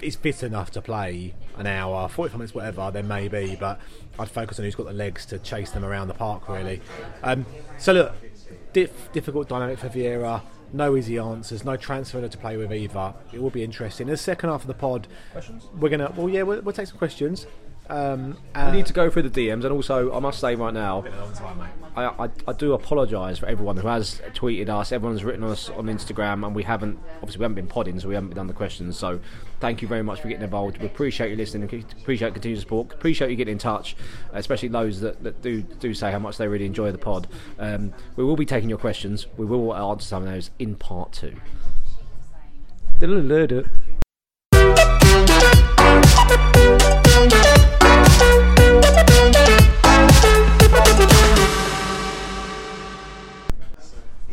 [0.00, 3.56] is fit enough to play an hour, 45 minutes, whatever, then maybe.
[3.58, 3.80] But
[4.18, 6.80] I'd focus on who's got the legs to chase them around the park, really.
[7.22, 7.46] Um,
[7.78, 8.14] so look,
[8.72, 10.42] diff, difficult dynamic for Vieira.
[10.72, 11.64] No easy answers.
[11.64, 13.14] No transfer to play with either.
[13.32, 14.08] It will be interesting.
[14.08, 15.06] In the second half of the pod,
[15.78, 16.12] we're gonna.
[16.16, 17.46] Well, yeah, we'll, we'll take some questions.
[17.88, 18.36] Um,
[18.72, 21.02] We need to go through the DMs, and also I must say right now,
[21.94, 25.86] I, I, I do apologise for everyone who has tweeted us, everyone's written us on
[25.86, 28.98] Instagram, and we haven't obviously we haven't been podding, so we haven't done the questions.
[28.98, 29.20] So
[29.60, 30.78] thank you very much for getting involved.
[30.78, 31.64] We appreciate you listening,
[32.00, 33.96] appreciate continued support, appreciate you getting in touch,
[34.32, 37.28] especially those that, that do do say how much they really enjoy the pod.
[37.58, 39.26] Um, we will be taking your questions.
[39.36, 41.36] We will answer some of those in part two.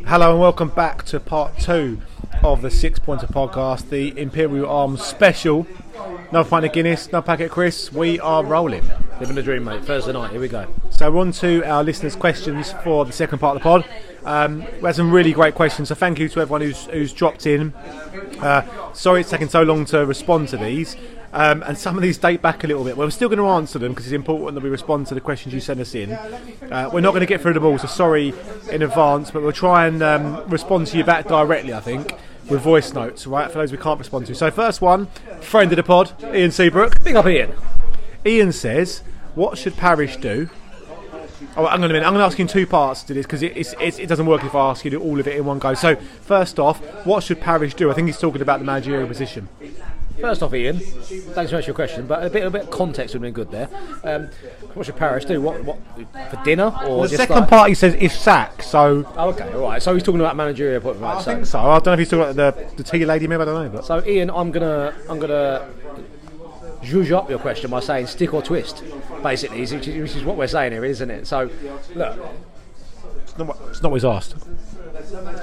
[0.05, 1.99] Hello and welcome back to part two
[2.43, 5.65] of the Six Pointer Podcast, the Imperial Arms special.
[6.31, 7.91] No pint of Guinness, no packet Chris.
[7.91, 8.83] We are rolling.
[9.19, 9.85] Living the dream, mate.
[9.85, 10.31] Thursday night.
[10.31, 10.67] Here we go.
[10.89, 13.85] So we're on to our listeners' questions for the second part of the pod.
[14.25, 17.45] Um, we had some really great questions, so thank you to everyone who's, who's dropped
[17.45, 17.73] in.
[18.39, 20.97] Uh, sorry it's taken so long to respond to these.
[21.33, 22.95] Um, and some of these date back a little bit.
[22.95, 25.21] Well, we're still going to answer them because it's important that we respond to the
[25.21, 26.11] questions you send us in.
[26.11, 28.33] Uh, we're not going to get through them all, so sorry
[28.69, 32.13] in advance, but we'll try and um, respond to you back directly, I think,
[32.53, 34.35] with voice notes, right, for those we can't respond to.
[34.35, 35.07] So, first one,
[35.41, 37.03] friend of the pod, Ian Seabrook.
[37.03, 37.51] Big up, Ian.
[38.25, 39.01] Ian says,
[39.35, 40.49] "What should Parish do?"
[41.57, 42.05] Oh, hang on a minute.
[42.05, 44.07] I'm going to ask you in two parts to this because it, it's, it's, it
[44.07, 45.73] doesn't work if I ask you to do all of it in one go.
[45.73, 47.91] So, first off, what should Parish do?
[47.91, 49.49] I think he's talking about the managerial position.
[50.21, 52.69] First off, Ian, thanks so much for your question, but a bit, a bit of
[52.69, 53.67] context would have been good there.
[54.03, 54.29] Um,
[54.73, 55.41] what should Parish do?
[55.41, 55.79] What, what
[56.29, 58.61] for dinner or The second like- part he says is sack.
[58.61, 59.81] So, Oh, okay, all right.
[59.81, 61.03] So he's talking about managerial appointment.
[61.03, 61.59] Right, I so, think so.
[61.59, 63.69] I don't know if he's talking about the the tea lady, maybe I don't know.
[63.69, 65.67] But so Ian, I'm gonna, I'm gonna
[66.83, 68.83] zhuzh up your question by saying stick or twist,
[69.23, 71.25] basically, which is- which is what we're saying here, isn't it?
[71.27, 71.49] So,
[71.95, 72.19] look,
[73.23, 74.35] it's not, what- it's not what he's asked.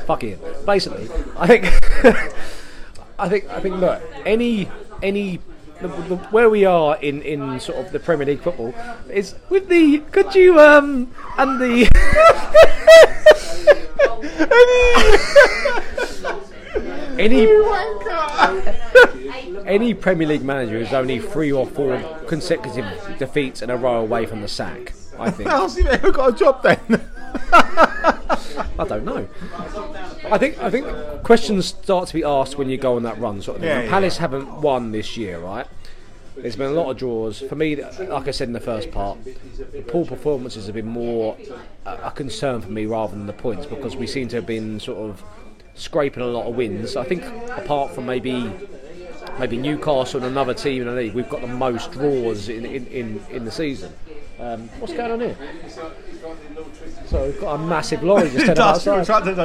[0.07, 0.39] fuck Ian.
[0.65, 1.65] Basically, I think,
[3.21, 3.77] I think, I think.
[3.77, 4.69] Look, any,
[5.03, 5.41] any.
[5.81, 8.75] The, the, where we are in, in sort of the Premier League football
[9.09, 11.89] is with the could you um and the
[17.19, 17.47] any
[19.67, 22.87] any Premier League manager is only three or four consecutive
[23.19, 24.93] defeats in a row away from the sack.
[25.19, 25.49] I think.
[25.49, 26.79] How's he ever got a job then?
[28.79, 29.29] I don't know.
[30.31, 30.87] I think I think
[31.23, 33.43] questions start to be asked when you go on that run.
[33.43, 33.69] Sort of thing.
[33.71, 33.91] Yeah, And yeah.
[33.91, 35.67] Palace haven't won this year, right?
[36.37, 37.41] There's been a lot of draws.
[37.41, 41.37] For me, like I said in the first part, the poor performances have been more
[41.85, 44.81] a, a concern for me rather than the points because we seem to have been
[44.81, 45.23] sort of
[45.75, 46.97] scraping a lot of wins.
[46.97, 48.51] I think apart from maybe
[49.39, 52.87] maybe Newcastle and another team in the league, we've got the most draws in in,
[52.87, 53.93] in, in the season.
[54.39, 55.37] Um, what's going on here?
[57.11, 59.01] So we've got a massive lorry just turned up outside.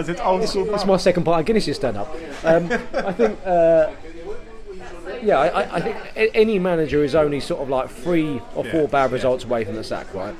[0.09, 0.65] It's old school.
[0.65, 2.13] That's my second part of Guinness just turned up.
[2.43, 3.91] Um, I think, uh,
[5.23, 9.11] yeah, I, I- think any manager is only sort of like three or four bad
[9.11, 10.35] results away from the sack, right?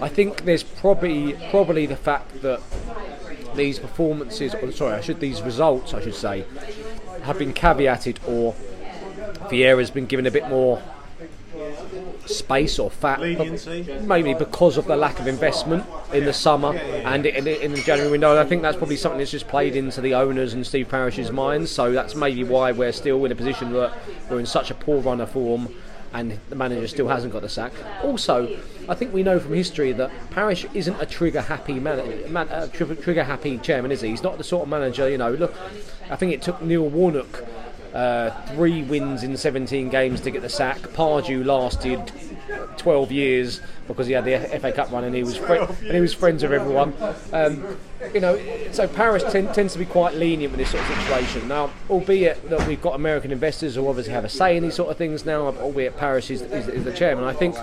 [0.00, 2.60] I think there's probably probably the fact that
[3.54, 6.44] these performances, or sorry, I should these results, I should say,
[7.22, 8.54] have been caveated or
[9.50, 10.82] Vieira's been given a bit more
[12.28, 17.46] space or fat, maybe because of the lack of investment in the summer and in,
[17.46, 18.30] in the January window.
[18.30, 21.30] And I think that's probably something that's just played into the owners and Steve Parish's
[21.30, 21.70] minds.
[21.70, 23.92] So that's maybe why we're still in a position that
[24.30, 25.74] we're in such a poor run of form.
[26.10, 27.72] And the manager still hasn't got the sack.
[28.02, 32.48] Also, I think we know from history that Parish isn't a trigger happy man, man
[32.48, 34.08] uh, tri- trigger happy chairman, is he?
[34.08, 35.32] He's not the sort of manager, you know.
[35.32, 35.54] Look,
[36.08, 37.44] I think it took Neil Warnock
[37.94, 40.78] uh, three wins in 17 games to get the sack.
[40.78, 42.12] Pardew lasted
[42.76, 46.00] 12 years because he had the FA Cup run and he was fri- and he
[46.00, 46.94] was friends with everyone.
[47.32, 47.76] Um,
[48.14, 48.38] you know,
[48.72, 51.48] so Parish ten- tends to be quite lenient with this sort of situation.
[51.48, 54.90] Now, albeit that we've got American investors who obviously have a say in these sort
[54.90, 57.56] of things now, albeit Parish is, is, is the chairman, I think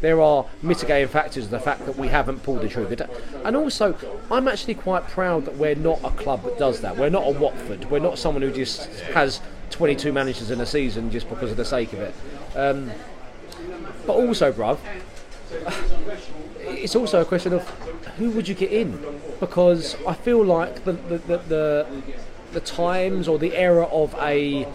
[0.00, 3.08] there are mitigating factors of the fact that we haven't pulled the trigger.
[3.44, 3.96] And also,
[4.30, 6.96] I'm actually quite proud that we're not a club that does that.
[6.96, 7.90] We're not a Watford.
[7.90, 11.64] We're not someone who just has 22 managers in a season just because of the
[11.64, 12.14] sake of it.
[12.54, 12.90] Um,
[14.06, 14.78] but also, bruv,
[16.60, 17.68] it's also a question of
[18.18, 18.98] who would you get in?
[19.40, 21.86] Because I feel like the the, the, the,
[22.52, 24.66] the times or the era of a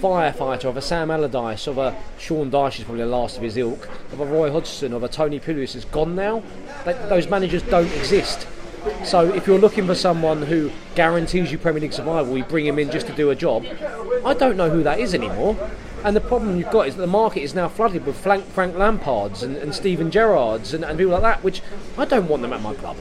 [0.00, 3.56] firefighter, of a Sam Allardyce, of a Sean Dyche is probably the last of his
[3.56, 6.42] ilk, of a Roy Hodgson, of a Tony Pulis is gone now.
[6.84, 8.46] They, those managers don't exist.
[9.04, 12.78] So if you're looking for someone who guarantees you Premier League survival, you bring him
[12.78, 13.64] in just to do a job.
[14.24, 15.56] I don't know who that is anymore.
[16.04, 18.76] And the problem you've got is that the market is now flooded with Frank, Frank
[18.76, 21.60] Lampards and, and Stephen Gerrards and, and people like that, which
[21.96, 22.96] I don't want them at my club.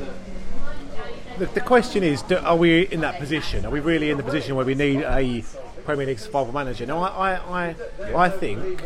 [1.38, 3.66] The, the question is, do, are we in that position?
[3.66, 5.44] Are we really in the position where we need a
[5.86, 6.88] Premier League survival manager?
[6.88, 8.82] No, I, I, I, I think,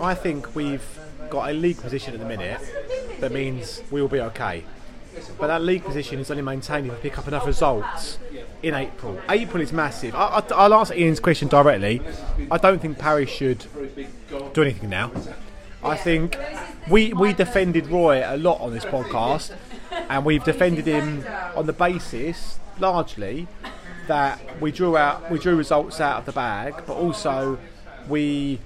[0.00, 0.98] I think we've
[1.30, 2.60] got a league position at the minute
[3.20, 4.64] that means we will be okay.
[5.38, 8.18] But that league position is only maintained if we pick up enough results
[8.62, 9.20] in April.
[9.28, 10.14] April is massive.
[10.14, 12.00] I, I, I'll answer Ian's question directly.
[12.50, 13.66] I don't think Parish should
[14.54, 15.10] do anything now.
[15.82, 16.36] I think
[16.88, 19.54] we we defended Roy a lot on this podcast,
[19.90, 21.24] and we've defended him
[21.56, 23.48] on the basis largely
[24.06, 27.58] that we drew out we drew results out of the bag, but also
[28.08, 28.60] we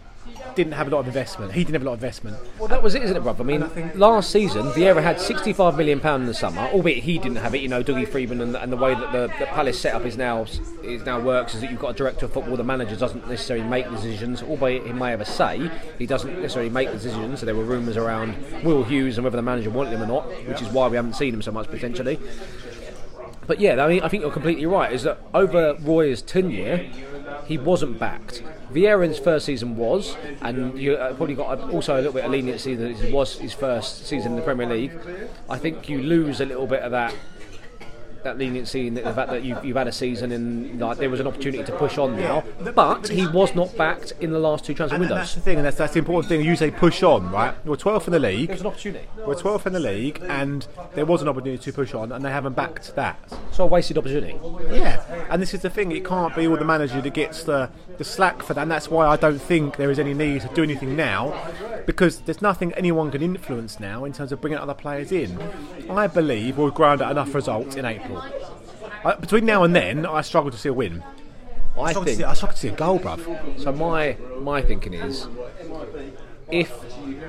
[0.55, 1.53] didn't have a lot of investment.
[1.53, 2.37] He didn't have a lot of investment.
[2.59, 3.41] Well, that was it, isn't it, bruv?
[3.41, 7.55] I mean, last season, Vieira had £65 million in the summer, albeit he didn't have
[7.55, 7.61] it.
[7.61, 10.47] You know, Dougie Freeman and, and the way that the, the Palace setup is now
[10.83, 12.57] is now works is that you've got a director of football.
[12.57, 15.71] The manager doesn't necessarily make decisions, albeit he may have a say.
[15.99, 17.41] He doesn't necessarily make decisions.
[17.41, 20.29] So there were rumours around Will Hughes and whether the manager wanted him or not,
[20.47, 22.19] which is why we haven't seen him so much potentially.
[23.47, 24.93] But yeah, I mean, I think you're completely right.
[24.93, 26.91] Is that over Roy's tenure,
[27.47, 28.43] he wasn't backed.
[28.73, 32.75] Vieira's first season was, and you uh, probably got also a little bit of leniency
[32.75, 34.93] that it was his first season in the Premier League.
[35.49, 37.15] I think you lose a little bit of that
[38.27, 41.21] that leniency in the fact that you've, you've had a season and like there was
[41.21, 42.45] an opportunity to push on now.
[42.75, 45.57] But he was not backed in the last two transfer And, and that's the thing,
[45.57, 46.43] and that's, that's the important thing.
[46.43, 47.55] You say push on, right?
[47.65, 48.49] We're 12th in the league.
[48.49, 49.07] There was an opportunity.
[49.17, 52.31] We're 12th in the league, and there was an opportunity to push on, and they
[52.31, 53.19] haven't backed that.
[53.53, 54.39] So a wasted opportunity.
[54.71, 55.93] Yeah, and this is the thing.
[55.93, 58.91] It can't be all the manager that gets the, the slack for that, and that's
[58.91, 61.51] why I don't think there is any need to do anything now,
[61.87, 65.39] because there's nothing anyone can influence now in terms of bringing other players in.
[65.91, 68.23] I believe we'll grind out enough results in April.
[69.05, 71.03] I, between now and then, I struggle to see a win.
[71.79, 73.61] I to think see, I struggle to see a goal, bruv.
[73.61, 75.29] So my my thinking is,
[76.51, 76.73] if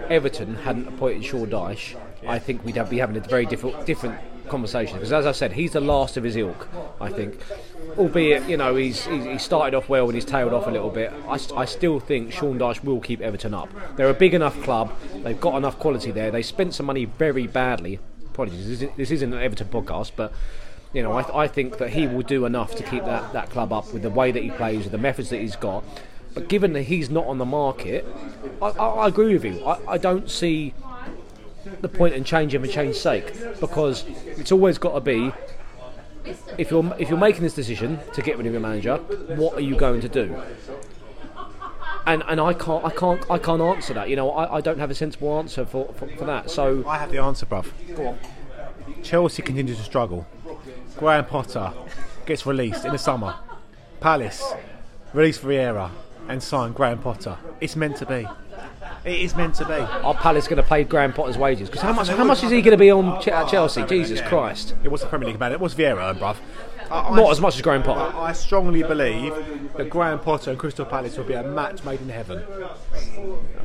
[0.10, 4.18] Everton hadn't appointed Sean Dyche, I think we'd have, be having a very different different
[4.48, 4.96] conversation.
[4.96, 6.68] Because as I said, he's the last of his ilk.
[7.02, 7.40] I think,
[7.98, 11.12] albeit you know he's he started off well and he's tailed off a little bit.
[11.28, 13.70] I, I still think Sean Dyche will keep Everton up.
[13.96, 14.94] They're a big enough club.
[15.24, 16.32] They've got enough quality there.
[16.32, 18.00] They spent some money very badly.
[18.28, 20.32] Apologies, this isn't, this isn't an Everton podcast, but
[20.94, 23.74] you know, I, I think that he will do enough to keep that, that club
[23.74, 25.84] up with the way that he plays, with the methods that he's got.
[26.34, 28.06] But given that he's not on the market,
[28.62, 29.66] I, I, I agree with you.
[29.66, 30.74] I, I don't see
[31.82, 34.06] the point in changing for change's sake because
[34.38, 35.32] it's always got to be
[36.58, 39.62] if you're if you're making this decision to get rid of your manager, what are
[39.62, 40.36] you going to do?
[42.06, 44.10] And and I can't I can't I can't answer that.
[44.10, 46.50] You know, I, I don't have a sensible answer for, for, for that.
[46.50, 47.68] So I have the answer, bruv.
[49.04, 50.26] Chelsea continues to struggle.
[50.98, 51.74] Graham Potter
[52.26, 53.36] gets released in the summer.
[54.00, 54.54] Palace
[55.14, 55.92] release Vieira
[56.28, 57.38] and sign Graham Potter.
[57.62, 58.28] It's meant to be.
[59.08, 59.74] It is meant to be.
[59.74, 61.70] Our Palace going to pay Graham Potter's wages?
[61.70, 63.84] Because how much how much is he going to be on at uh, Chelsea?
[63.86, 64.76] Jesus Christ!
[64.84, 65.54] It was the Premier League man.
[65.54, 65.56] it.
[65.56, 66.36] It was Vieira, bruv.
[66.92, 68.16] I- Not as much as Graham Potter.
[68.18, 69.34] I strongly believe
[69.76, 72.44] that Graham Potter and Crystal Palace will be a match made in heaven.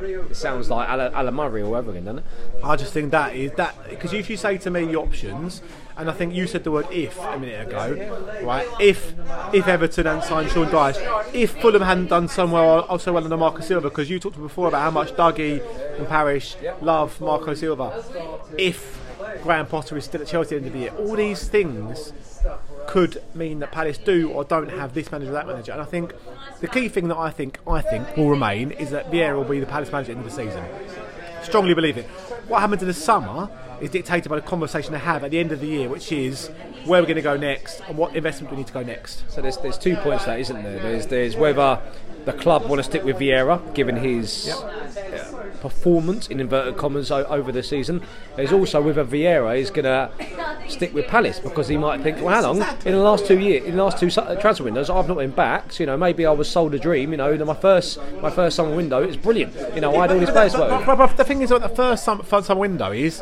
[0.01, 2.25] It sounds like Alan, Alan Murray all over again, doesn't it?
[2.63, 5.61] I just think that is that because if you say to me the options,
[5.97, 8.67] and I think you said the word if a minute ago, right?
[8.79, 9.13] If
[9.53, 13.23] if Everton hadn't signed Sean Dyche, if Fulham hadn't done so well, oh, so well
[13.23, 15.61] under Marco Silva, because you talked before about how much Dougie
[15.97, 18.03] and Parish love Marco Silva.
[18.57, 18.99] If
[19.43, 22.11] Graham Potter is still at Chelsea at the end of the year, all these things
[22.87, 25.71] could mean that Palace do or don't have this manager or that manager.
[25.71, 26.13] And I think
[26.61, 29.59] the key thing that I think I think will remain is that Vieira will be
[29.59, 30.63] the Palace manager at the end of the season.
[31.43, 32.05] Strongly believe it.
[32.47, 33.49] What happens in the summer
[33.81, 36.47] is dictated by the conversation they have at the end of the year, which is
[36.85, 39.23] where we're going to go next and what investment we need to go next.
[39.29, 40.79] So there's there's two points there, isn't there?
[40.79, 41.81] There's there's whether
[42.25, 47.25] the club want to stick with Vieira, given his uh, performance in inverted commas o-
[47.25, 48.01] over the season.
[48.35, 50.09] There's also whether Vieira is going to
[50.69, 53.65] stick with Palace because he might think, well, how long in the last two years,
[53.65, 55.71] in the last two uh, transfer windows, I've not been back.
[55.73, 57.11] So, you know, maybe I was sold a dream.
[57.11, 59.53] You know, in my first my first summer window, it's brilliant.
[59.75, 62.03] You know, I had all these players But, but- but the thing is, the first
[62.05, 63.21] summer, first summer window is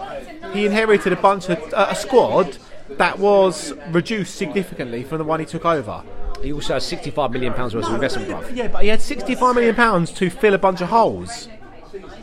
[0.53, 2.57] he inherited a bunch of uh, a squad
[2.97, 6.03] that was reduced significantly from the one he took over.
[6.43, 8.55] He also has 65 million pounds worth of investment, bruv.
[8.55, 11.47] Yeah, but he had 65 million pounds to fill a bunch of holes.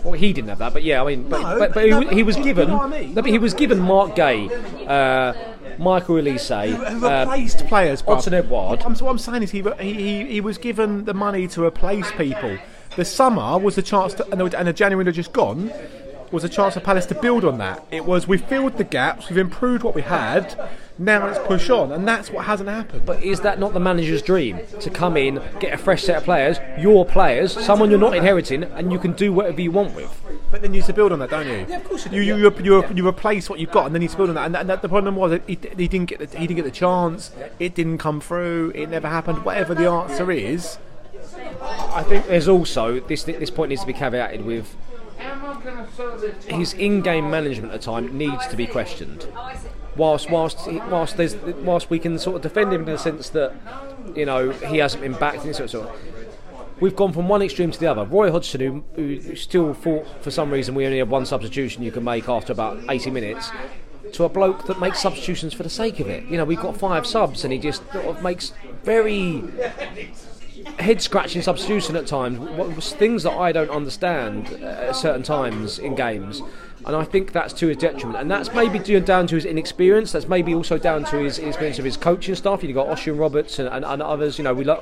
[0.02, 1.98] Well, he didn't have that, but yeah, I mean, but, No, but, but he, no,
[2.00, 2.68] w- he was you given.
[2.68, 3.14] know what I mean?
[3.14, 4.48] no, but he was given Marc Guéhi,
[4.88, 5.34] uh,
[5.78, 8.16] Michael Olise, Who uh, replaced players, bruv.
[8.18, 8.82] Odsonne Edouard.
[8.84, 12.10] I'm, what I'm saying is he, he, he, he was given the money to replace
[12.12, 12.56] people.
[12.96, 15.70] The summer was the chance to, and the, and the January had just gone,
[16.32, 17.84] was a chance for Palace to build on that.
[17.90, 20.54] It was, we filled the gaps, we've improved what we had,
[20.98, 21.92] now let's push on.
[21.92, 23.06] And that's what hasn't happened.
[23.06, 26.24] But is that not the manager's dream to come in, get a fresh set of
[26.24, 30.12] players, your players, someone you're not inheriting, and you can do whatever you want with?
[30.50, 31.66] But then you need to build on that, don't you?
[31.68, 32.16] Yeah, of course you do.
[32.16, 34.34] You, you, you, you, replace what you've got, and then you need to build on
[34.36, 34.46] that.
[34.46, 36.64] And, that, and that, the problem was he, he didn't get the, he didn't get
[36.64, 37.30] the chance.
[37.58, 38.72] It didn't come through.
[38.74, 39.44] It never happened.
[39.44, 40.78] Whatever the answer is,
[41.92, 44.74] I think there's also this this point needs to be caveated with
[46.46, 49.26] his in-game management at time needs to be questioned.
[49.96, 53.52] Whilst whilst whilst there's whilst we can sort of defend him in the sense that
[54.14, 55.90] you know he hasn't been backed and sort of.
[56.80, 58.04] We've gone from one extreme to the other.
[58.04, 61.90] Roy Hodgson, who, who still thought for some reason we only have one substitution you
[61.90, 63.50] can make after about 80 minutes,
[64.12, 66.24] to a bloke that makes substitutions for the sake of it.
[66.24, 68.52] You know, we've got five subs and he just sort of makes
[68.84, 69.42] very
[70.78, 72.92] head scratching substitution at times.
[72.94, 76.42] Things that I don't understand at certain times in games.
[76.86, 80.12] And I think that's to his detriment, and that's maybe due down to his inexperience.
[80.12, 82.62] That's maybe also down to his experience of his coaching staff.
[82.62, 84.38] You've got Osian Roberts and, and, and others.
[84.38, 84.78] You know, we you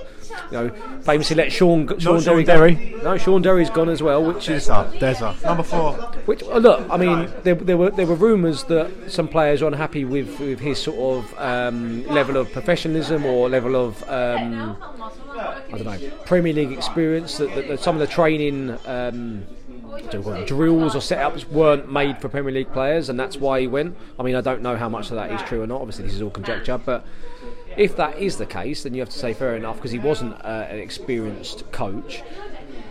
[0.52, 0.68] know,
[1.02, 2.74] famously let Shaun Shaun, Shaun Derry, Derry.
[2.74, 3.02] go.
[3.02, 5.94] No, Shaun Derry's gone as well, which is there's a number four.
[6.26, 9.66] which oh, look, I mean, there, there were there were rumours that some players are
[9.66, 14.76] unhappy with, with his sort of um, level of professionalism or level of um,
[15.36, 17.38] I don't know Premier League experience.
[17.38, 18.76] That, that, that some of the training.
[18.86, 19.46] Um,
[20.46, 23.96] drills or setups weren't made for Premier League players, and that's why he went.
[24.18, 25.80] I mean, I don't know how much of that is true or not.
[25.80, 27.06] Obviously, this is all conjecture, but
[27.76, 30.34] if that is the case, then you have to say fair enough because he wasn't
[30.44, 32.22] uh, an experienced coach.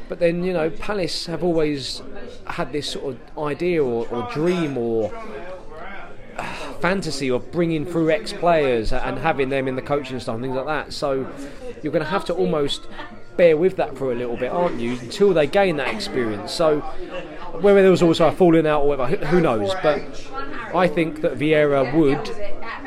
[0.07, 2.01] But then, you know, Palace have always
[2.45, 5.11] had this sort of idea or, or dream or
[6.37, 6.43] uh,
[6.79, 10.55] fantasy of bringing through ex players and having them in the coaching staff and things
[10.55, 10.93] like that.
[10.93, 11.27] So
[11.81, 12.87] you're going to have to almost
[13.37, 16.51] bear with that for a little bit, aren't you, until they gain that experience.
[16.51, 16.79] So
[17.61, 19.73] whether there was also a falling out or whatever, who- knows?
[19.83, 20.01] But
[20.73, 22.29] I think that Vieira would,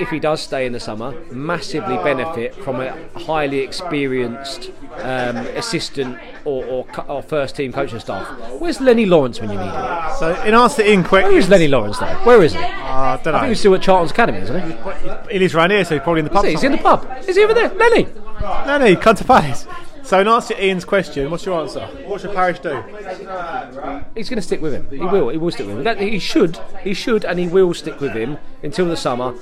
[0.00, 6.18] if he does stay in the summer, massively benefit from a highly experienced um, assistant
[6.44, 8.26] or, or, or first team coaching staff.
[8.60, 10.10] Where's Lennie Lawrence when you need him?
[10.18, 12.06] So in answer to Ian quick, Where is Lennie Lawrence though?
[12.24, 12.58] Where is he?
[12.58, 13.38] I I don't know.
[13.38, 15.32] I think he's still at Charlton's Academy, isn't he?
[15.32, 16.44] he lives around here, so he's probably in the pub.
[16.44, 16.54] Is he?
[16.56, 17.08] He's in the pub.
[17.26, 17.68] Is he over there?
[17.68, 18.08] Lenny!
[18.40, 19.66] No, come to Palace.
[20.08, 21.84] So in answer to Ian's question, what's your answer?
[22.06, 22.82] What should Parish do?
[24.14, 24.88] He's going to stick with him.
[24.88, 25.28] He will.
[25.28, 25.84] He will stick with him.
[25.84, 26.58] That, he should.
[26.82, 29.34] He should, and he will stick with him until the summer.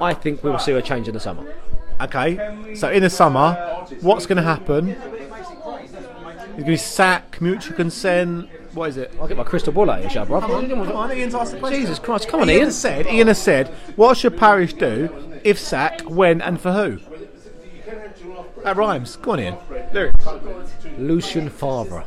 [0.00, 1.54] I think we will see a change in the summer.
[2.00, 3.52] Okay, so in the summer,
[4.00, 4.86] what's going to happen?
[4.86, 8.48] He's going to be sack, mutual consent.
[8.72, 9.12] What is it?
[9.20, 10.40] I'll get my crystal ball out of here, bro.
[10.40, 11.82] Come on, Ian's asked the question.
[11.82, 12.28] Jesus Christ!
[12.28, 12.64] Come on, Ian Ian.
[12.68, 13.06] has said.
[13.08, 13.68] Ian has said.
[13.96, 15.10] What should Parish do?
[15.44, 16.98] If sack, when, and for who?
[18.64, 19.16] That rhymes.
[19.16, 19.56] Go on, Ian.
[20.98, 22.04] Lucian Favre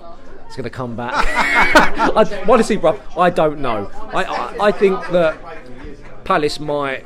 [0.50, 1.14] is going to come back.
[1.16, 3.90] I, honestly, bro, I don't know.
[4.14, 5.38] I, I, I think that
[6.24, 7.06] Palace might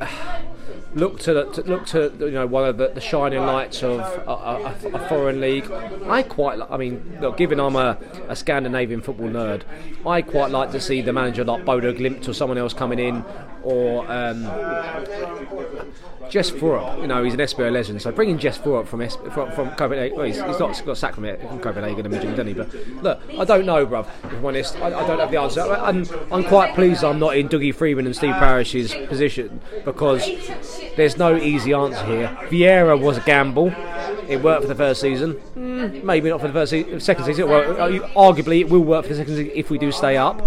[0.94, 4.30] look to, to look to you know one of the, the shining lights of a,
[4.30, 5.70] a, a foreign league.
[6.06, 7.98] I quite, I mean, look, given I'm a,
[8.28, 9.62] a Scandinavian football nerd,
[10.06, 13.24] I quite like to see the manager like Bodo Glimt or someone else coming in,
[13.62, 14.44] or um,
[16.30, 19.70] Jess Thorup, you know, he's an SBO legend, so bringing Jess Thorup from, from, from
[19.76, 22.54] Copenhagen, well, he's, he's not got sacked from, it, from Copenhagen originally, didn't he?
[22.54, 24.76] But look, I don't know, bruv, if I'm honest.
[24.76, 25.60] I, I don't have the answer.
[25.60, 30.28] And I'm quite pleased I'm not in Dougie Freedman and Steve Parish's position because
[30.96, 32.28] there's no easy answer here.
[32.48, 33.72] Vieira was a gamble.
[34.28, 35.34] It worked for the first season.
[35.56, 37.48] Mm, maybe not for the first se- second season.
[37.48, 40.38] Well, uh, arguably, it will work for the second season if we do stay up.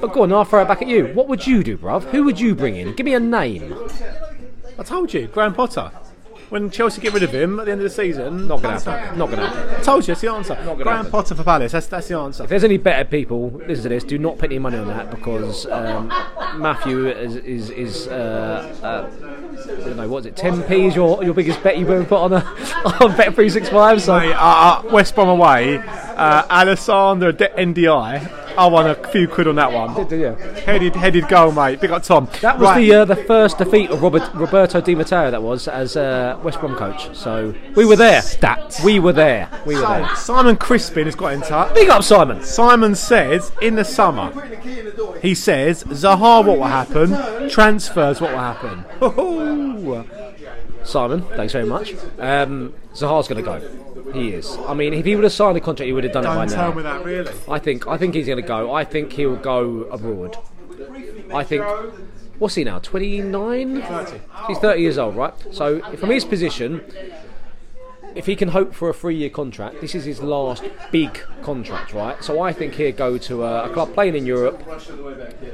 [0.00, 1.06] But go on, I'll throw it back at you.
[1.08, 2.02] What would you do, bruv?
[2.10, 2.94] Who would you bring in?
[2.94, 3.74] Give me a name.
[4.78, 5.90] I told you, Graham Potter.
[6.50, 8.90] When Chelsea get rid of him at the end of the season, Not going to
[8.90, 9.18] happen.
[9.18, 9.74] Not going to happen.
[9.76, 10.54] I told you, that's the answer.
[10.54, 11.10] gonna Graham happen.
[11.10, 11.72] Potter for Palace.
[11.72, 12.44] That's that's the answer.
[12.44, 14.04] If there's any better people, listen to this.
[14.04, 16.08] Do not put any money on that because um,
[16.56, 19.10] Matthew is is, is uh, uh,
[19.82, 20.36] I don't know what's it.
[20.36, 22.36] 10p is your your biggest bet you've ever put on a
[23.00, 24.02] on Bet three six five.
[24.02, 28.43] So Mate, uh, uh, West Brom away, uh, Alessandro De- NDI.
[28.56, 29.94] I won a few quid on that one.
[30.10, 30.34] yeah.
[30.60, 31.80] Headed headed goal, mate.
[31.80, 32.28] Big up Tom.
[32.40, 32.80] That was Right.
[32.80, 35.30] the uh, the first defeat of Robert, Roberto Di Matteo.
[35.30, 37.14] That was as uh, West Brom coach.
[37.16, 38.20] So we were there.
[38.20, 38.82] Stats.
[38.84, 39.48] We were there.
[39.66, 40.08] We were there.
[40.16, 41.74] Simon Crispin has got in touch.
[41.74, 42.42] Big up Simon.
[42.42, 44.30] Simon says in the summer,
[45.20, 48.84] he says Zaha what will happen, transfers what will happen.
[50.84, 51.94] Simon, thanks very much.
[52.18, 53.60] Um, Zaha's going to go.
[54.12, 54.56] He is.
[54.68, 56.46] I mean, if he would have signed the contract, he would have done it by
[56.46, 56.62] Don't now.
[56.66, 57.32] tell me that really.
[57.48, 58.72] I think I think he's going to go.
[58.72, 60.36] I think he'll go abroad.
[61.32, 61.64] I think.
[62.38, 62.80] What's he now?
[62.80, 63.76] Twenty nine.
[64.46, 65.32] He's thirty years old, right?
[65.52, 66.82] So from his position,
[68.14, 71.92] if he can hope for a three year contract, this is his last big contract,
[71.94, 72.22] right?
[72.22, 74.62] So I think he'll go to a, a club playing in Europe,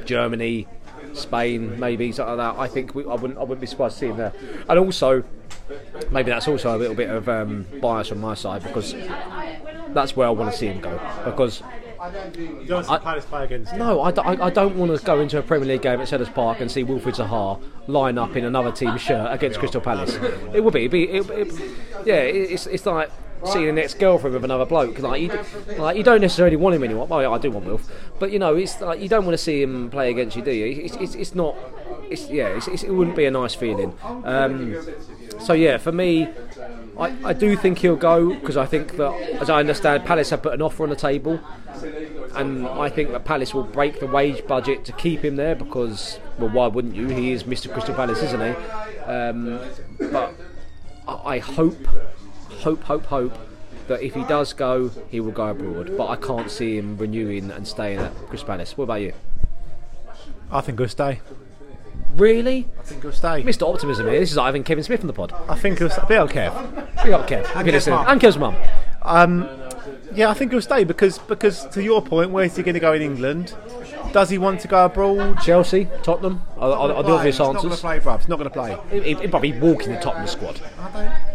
[0.05, 0.67] Germany,
[1.13, 2.59] Spain, maybe something like that.
[2.61, 4.33] I think we, I wouldn't I wouldn't be surprised to see him there.
[4.69, 5.23] And also,
[6.11, 8.93] maybe that's also a little bit of um, bias on my side because
[9.89, 11.61] that's where I want to see him go because.
[12.35, 13.77] You don't see Palace play against him.
[13.77, 16.33] No, I, I- I don't want to go into a Premier League game at Selhurst
[16.33, 20.15] Park and see Wilfried Zaha line up in another team's shirt against Crystal Palace.
[20.51, 21.53] It would be, it'd be it, it,
[22.03, 23.11] yeah, it's, it's like
[23.45, 24.99] seeing an ex-girlfriend with another bloke.
[24.99, 25.39] Like you,
[25.77, 27.07] like you don't necessarily want him anymore.
[27.07, 29.61] Well, I do want Wilf, but you know, it's like you don't want to see
[29.61, 30.83] him play against you, do you?
[30.83, 31.55] It's, it's, it's not.
[32.09, 33.97] It's, yeah, it's, it's, it wouldn't be a nice feeling.
[34.03, 34.75] Um,
[35.39, 36.27] so yeah, for me,
[36.99, 40.43] I, I do think he'll go because I think that, as I understand, Palace have
[40.43, 41.39] put an offer on the table,
[42.35, 46.19] and I think that Palace will break the wage budget to keep him there because,
[46.37, 47.07] well, why wouldn't you?
[47.07, 47.71] He is Mr.
[47.71, 49.01] Crystal Palace, isn't he?
[49.03, 49.59] Um,
[50.11, 50.33] but
[51.07, 51.77] I hope,
[52.63, 53.37] hope, hope, hope
[53.87, 55.97] that if he does go, he will go abroad.
[55.97, 58.77] But I can't see him renewing and staying at Crystal Palace.
[58.77, 59.13] What about you?
[60.51, 61.21] I think he'll stay.
[62.15, 63.41] Really, I think he'll stay.
[63.43, 63.71] Mr.
[63.71, 64.19] Optimism here.
[64.19, 65.33] This is Ivan Kevin Smith from the pod.
[65.47, 66.17] I think he'll stay.
[66.17, 67.03] Up Kev.
[67.03, 67.53] Big up, Kev.
[67.63, 67.95] You're listening.
[67.95, 68.05] mum.
[68.09, 68.55] And Kev's mum.
[69.01, 69.47] Um,
[70.13, 72.93] yeah, I think he'll stay because because to your point, where's he going to go
[72.93, 73.55] in England?
[74.13, 75.39] Does he want to go abroad?
[75.41, 77.81] Chelsea, Tottenham are, are, are the obvious He's not going to answers.
[77.81, 78.17] play, bruv.
[78.19, 78.77] He's not going to play.
[79.01, 80.59] He- He'd probably walk in the Tottenham squad.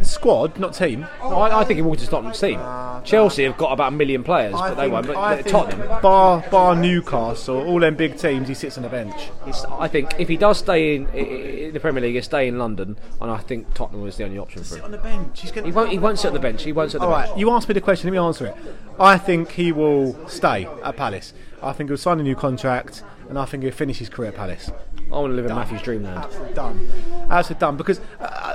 [0.02, 1.06] Squad, not team.
[1.22, 2.58] No, I, I think he walked into Tottenham's team.
[2.62, 5.06] Ah, Chelsea have got about a million players, but they won't.
[5.06, 9.14] But I Tottenham, bar bar Newcastle, all them big teams, he sits on the bench.
[9.46, 12.22] it's, I think if he does stay in, i- i- in the Premier League, he'll
[12.22, 14.84] stay in London, and I think Tottenham is the only option for him.
[14.84, 15.50] On the bench, he's.
[15.50, 15.90] He won't.
[15.90, 16.62] He won't sit on the bench.
[16.62, 17.30] He won't sit on All the bench.
[17.30, 18.08] right, you asked me the question.
[18.10, 18.54] Let me answer it.
[19.00, 21.32] I think he will stay at Palace.
[21.62, 24.36] I think he'll sign a new contract, and I think he'll finish his career at
[24.36, 24.70] Palace.
[25.06, 26.26] I want to live in Matthew's dreamland.
[26.54, 26.88] Done.
[27.30, 27.76] Absolutely done.
[27.76, 28.00] Because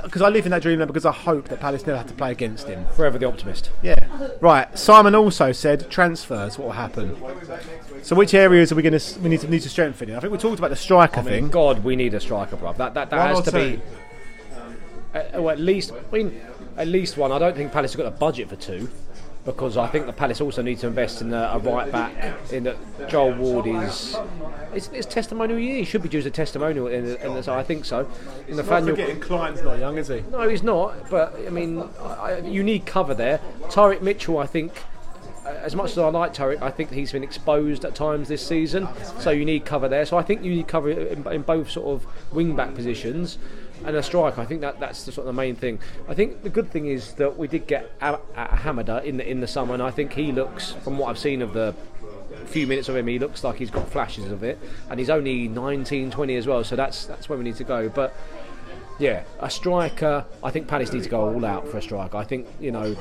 [0.04, 2.30] because I live in that dreamland because I hope that Palace never have to play
[2.30, 2.84] against him.
[2.94, 3.70] Forever the optimist.
[3.82, 3.96] Yeah.
[4.40, 4.78] Right.
[4.78, 6.58] Simon also said transfers.
[6.58, 7.16] What will happen?
[8.02, 10.10] So which areas are we going to we need to need to strengthen?
[10.10, 10.16] in?
[10.16, 11.48] I think we talked about the striker thing.
[11.48, 12.76] God, we need a striker, bruv.
[12.76, 13.76] That that, that has to two?
[13.76, 13.82] be.
[15.14, 16.40] Uh, well, at least, I mean,
[16.76, 17.32] at least one.
[17.32, 18.88] I don't think Palace have got a budget for two,
[19.44, 22.12] because I think the Palace also need to invest in a, a right back.
[22.52, 22.76] In that
[23.08, 24.16] Joel Ward is,
[24.72, 25.76] it's, it's testimonial year.
[25.78, 28.08] He should be due as a testimonial, in in the, so I think so.
[28.48, 30.22] In Nathaniel, Clyne's not young, is he?
[30.30, 31.10] no, he's not.
[31.10, 33.40] But I mean, I, I- you need cover there.
[33.64, 34.72] Tyrick Mitchell, I think.
[35.44, 38.46] uh, As much as I like Tyrick, I think he's been exposed at times this
[38.46, 38.86] season.
[39.18, 40.06] So you need cover there.
[40.06, 43.38] So I think you need cover in, in both sort of wing back positions
[43.84, 44.40] and a striker.
[44.40, 45.78] I think that that's the sort of the main thing.
[46.08, 49.28] I think the good thing is that we did get a, a Hamada in the
[49.28, 51.74] in the summer, and I think he looks, from what I've seen of the
[52.46, 54.58] few minutes of him, he looks like he's got flashes of it,
[54.90, 56.64] and he's only 19, 20 as well.
[56.64, 57.88] So that's that's where we need to go.
[57.88, 58.14] But
[59.02, 60.24] yeah, a striker.
[60.44, 62.16] I think Palace need to go all out for a striker.
[62.16, 62.94] I think you know,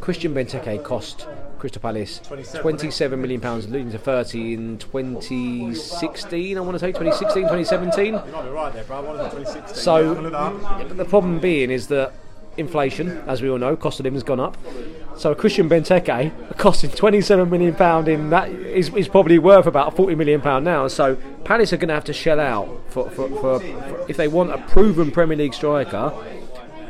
[0.00, 1.26] Christian Benteke cost
[1.58, 2.20] Crystal Palace
[2.54, 6.56] 27 million pounds, losing to 30 in 2016.
[6.56, 8.14] I want to say 2016, 2017.
[8.14, 8.96] might be right there, bro.
[8.96, 9.74] I wanted 2016.
[9.74, 12.14] So yeah, the problem being is that
[12.60, 14.56] inflation, as we all know, cost of living has gone up.
[15.16, 20.14] So Christian Benteke, costing 27 million pound in that is, is probably worth about 40
[20.14, 20.88] million pound now.
[20.88, 24.28] So Palace are going to have to shell out for, for, for, for if they
[24.28, 26.12] want a proven Premier League striker.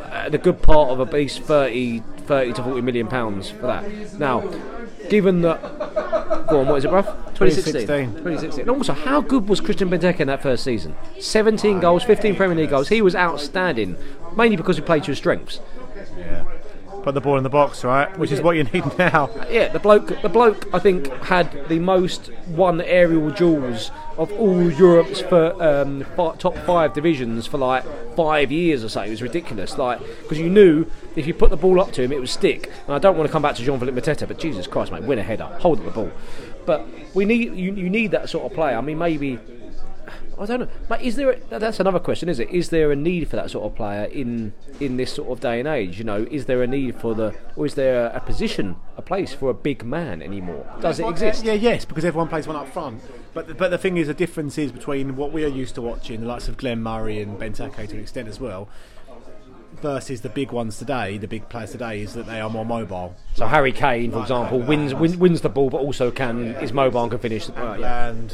[0.03, 4.19] Uh, the good part of at least 30, 30 to 40 million pounds for that.
[4.19, 4.41] Now,
[5.09, 5.61] given that,
[6.49, 7.07] go on, what is it, bruv?
[7.35, 7.87] 2016.
[7.87, 8.07] 2016.
[8.15, 8.61] 2016.
[8.63, 10.95] And also, how good was Christian Benteke in that first season?
[11.19, 12.89] 17 goals, 15 Premier League goals.
[12.89, 13.97] He was outstanding,
[14.37, 15.61] mainly because he played to his strengths.
[16.17, 16.45] Yeah.
[17.03, 18.17] Put the ball in the box, right?
[18.19, 19.31] Which is what you need now.
[19.51, 23.91] Yeah, the bloke, the bloke, I think had the most one aerial duels
[24.21, 26.05] of all Europe's for um,
[26.39, 29.01] top five divisions for like five years or so.
[29.01, 30.85] It was ridiculous, like because you knew
[31.17, 32.71] if you put the ball up to him, it would stick.
[32.87, 35.19] And I don't want to come back to Jean-Philippe Mateta, but Jesus Christ, mate, win
[35.19, 36.13] a header, hold up the ball.
[36.67, 38.77] But we need you, you need that sort of player.
[38.77, 39.39] I mean, maybe.
[40.39, 40.69] I don't know.
[40.89, 41.33] But is there?
[41.33, 42.51] A, that's another question, is it?
[42.51, 45.59] Is there a need for that sort of player in in this sort of day
[45.61, 45.99] and age?
[45.99, 49.33] You know, is there a need for the, or is there a position, a place
[49.35, 50.67] for a big man anymore?
[50.81, 51.45] Does it exist?
[51.45, 53.03] Yeah, yes, because everyone plays one up front.
[53.33, 55.83] But the, but the thing is, the difference is between what we are used to
[55.83, 58.69] watching, the likes of Glenn Murray and Benteke to an extent as well,
[59.83, 63.15] versus the big ones today, the big players today, is that they are more mobile.
[63.35, 67.03] So Harry Kane, for example, wins win, wins the ball, but also can is mobile
[67.03, 67.47] and can finish.
[67.47, 68.07] The, uh, yeah.
[68.09, 68.33] And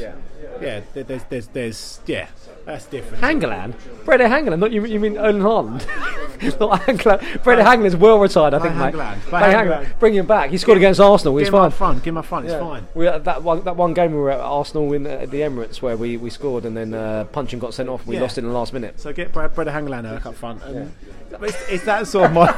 [0.61, 2.27] yeah, there- there's, there's, there's, yeah,
[2.65, 3.23] that's different.
[3.23, 3.75] Hangeland,
[4.05, 5.85] Brede Hangeland, not you, you mean Erling Haaland?
[6.59, 7.43] not Hangeland.
[7.43, 8.93] Brede Hangeland's well retired, I think, mate.
[8.95, 9.19] Hangeland.
[9.21, 9.85] Play Play Hangeland.
[9.85, 9.99] Hangeland.
[9.99, 10.49] Bring him back.
[10.49, 11.37] He scored against Arsenal.
[11.37, 11.71] He's Give fine.
[11.71, 12.59] front, give him up front, it's Yeah.
[12.59, 12.87] fine.
[12.95, 15.81] We had that one that one game we were at Arsenal in uh, the Emirates
[15.81, 18.05] where we, we scored and then uh, Puncheon got sent off.
[18.07, 18.21] We Yeah.
[18.23, 18.99] lost in the last minute.
[18.99, 20.63] So get Brad, Brad Hanglander up front.
[20.63, 20.91] And
[21.41, 22.47] it's, it's that sort of my.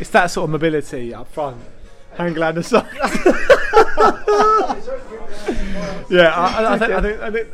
[0.00, 1.60] it's that sort of mobility up front.
[2.16, 2.86] Hanglander side.
[6.10, 6.92] yeah, I, I, I think.
[6.92, 7.48] I think, I think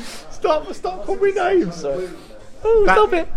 [0.30, 0.72] stop!
[0.72, 1.84] Stop calling me names.
[1.84, 2.00] Oh,
[2.86, 3.28] That- stop it!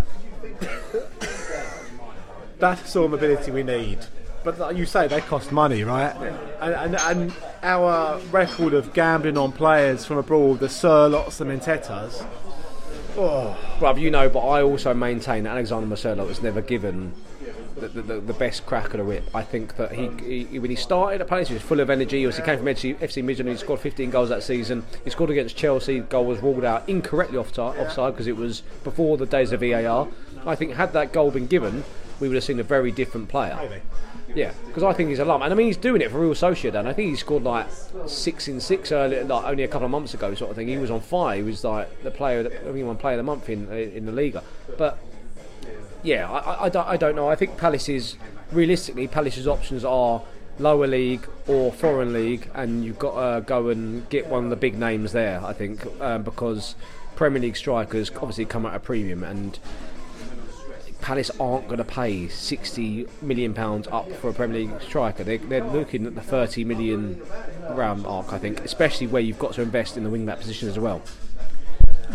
[2.60, 4.00] That's the sort of mobility we need.
[4.44, 6.14] But like you say, they cost money, right?
[6.60, 12.26] And, and, and our record of gambling on players from abroad, the Sørloths, the Mentetas,
[13.18, 13.58] oh.
[13.80, 17.14] Bruv, you know, but I also maintain that Alexander Marcelo was never given
[17.78, 19.24] the, the, the, the best crack of the whip.
[19.34, 22.20] I think that he, he when he started at Palace, he was full of energy.
[22.20, 24.86] He, was, he came from FC, FC Midtjylland, he scored 15 goals that season.
[25.04, 29.18] He scored against Chelsea, goal was ruled out incorrectly off offside because it was before
[29.18, 30.10] the days of VAR.
[30.46, 31.86] I think had that goal been given,
[32.20, 33.58] we would have seen a very different player.
[33.62, 33.82] maybe.
[34.36, 36.34] Yeah, because I think he's a lump, and I mean he's doing it for Real
[36.34, 37.68] Sociedad, and I think he scored like
[38.08, 40.68] six in six earlier, like only a couple of months ago, sort of thing.
[40.68, 41.38] He was on fire.
[41.38, 44.12] He was like the player, I mean, one player of the month in in the
[44.12, 44.44] Liga.
[44.78, 44.98] But
[46.02, 47.30] yeah, I, I, I don't, I don't know.
[47.30, 48.18] I think Palace's
[48.52, 50.24] realistically, Palace's options are
[50.60, 54.56] lower league or foreign league, and you've got to go and get one of the
[54.56, 55.44] big names there.
[55.46, 56.76] I think um, because
[57.16, 59.60] Premier League strikers obviously come at a premium, and
[61.04, 65.26] Palace aren't going to pay 60 million pounds up for a Premier League striker.
[65.26, 67.22] They're, they're looking at the 30 million
[67.72, 70.70] round mark, I think, especially where you've got to invest in the wing back position
[70.70, 71.02] as well.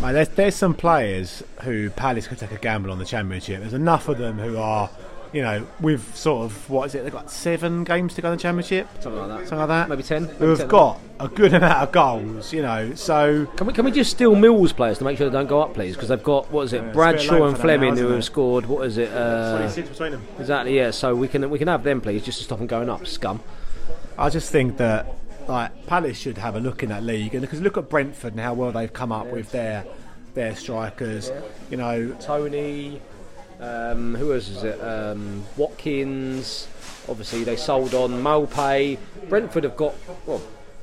[0.01, 3.59] Mate, there's, there's some players who Palace could take a gamble on the Championship.
[3.59, 4.89] There's enough of them who are,
[5.31, 8.37] you know, we've sort of, what is it, they've got seven games to go in
[8.37, 8.87] the Championship?
[8.99, 9.39] Something like that.
[9.47, 9.89] Something like that?
[9.89, 10.67] Maybe 10, Who maybe have 10.
[10.67, 13.45] got a good amount of goals, you know, so.
[13.57, 15.73] Can we, can we just steal Mills players to make sure they don't go up,
[15.73, 15.95] please?
[15.95, 18.23] Because they've got what is it, bit Bradshaw and them now, Flemming who have it?
[18.23, 18.65] scored.
[18.65, 19.11] What is it?
[19.11, 20.23] Uh, 26 between them.
[20.39, 20.91] exactly, yeah.
[20.91, 23.05] So we can we can have them, please, just to stop them going up.
[23.05, 23.41] Scum.
[24.17, 25.07] I just think that
[25.47, 28.39] like Palace should have a look in that league, and because look at Brentford and
[28.39, 29.85] how well they've come up with their
[30.33, 31.31] their strikers.
[31.69, 33.01] You know, Tony,
[33.59, 34.79] um, who else is it?
[34.81, 36.67] Um, Watkins.
[37.07, 38.97] Obviously, they sold on Maupay.
[39.27, 39.95] Brentford have got
[40.25, 40.41] well.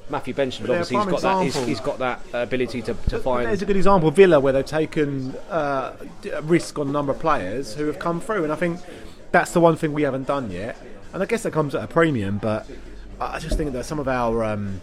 [0.08, 1.42] Matthew Benson, But obviously, he's got that.
[1.42, 3.48] He's, he's got that ability to, to find.
[3.48, 5.96] there's a good example, Villa, where they've taken uh,
[6.32, 8.80] a risk on a number of players who have come through, and I think
[9.32, 10.76] that's the one thing we haven't done yet.
[11.12, 12.68] And I guess that comes at a premium, but
[13.20, 14.80] I just think that some of our um,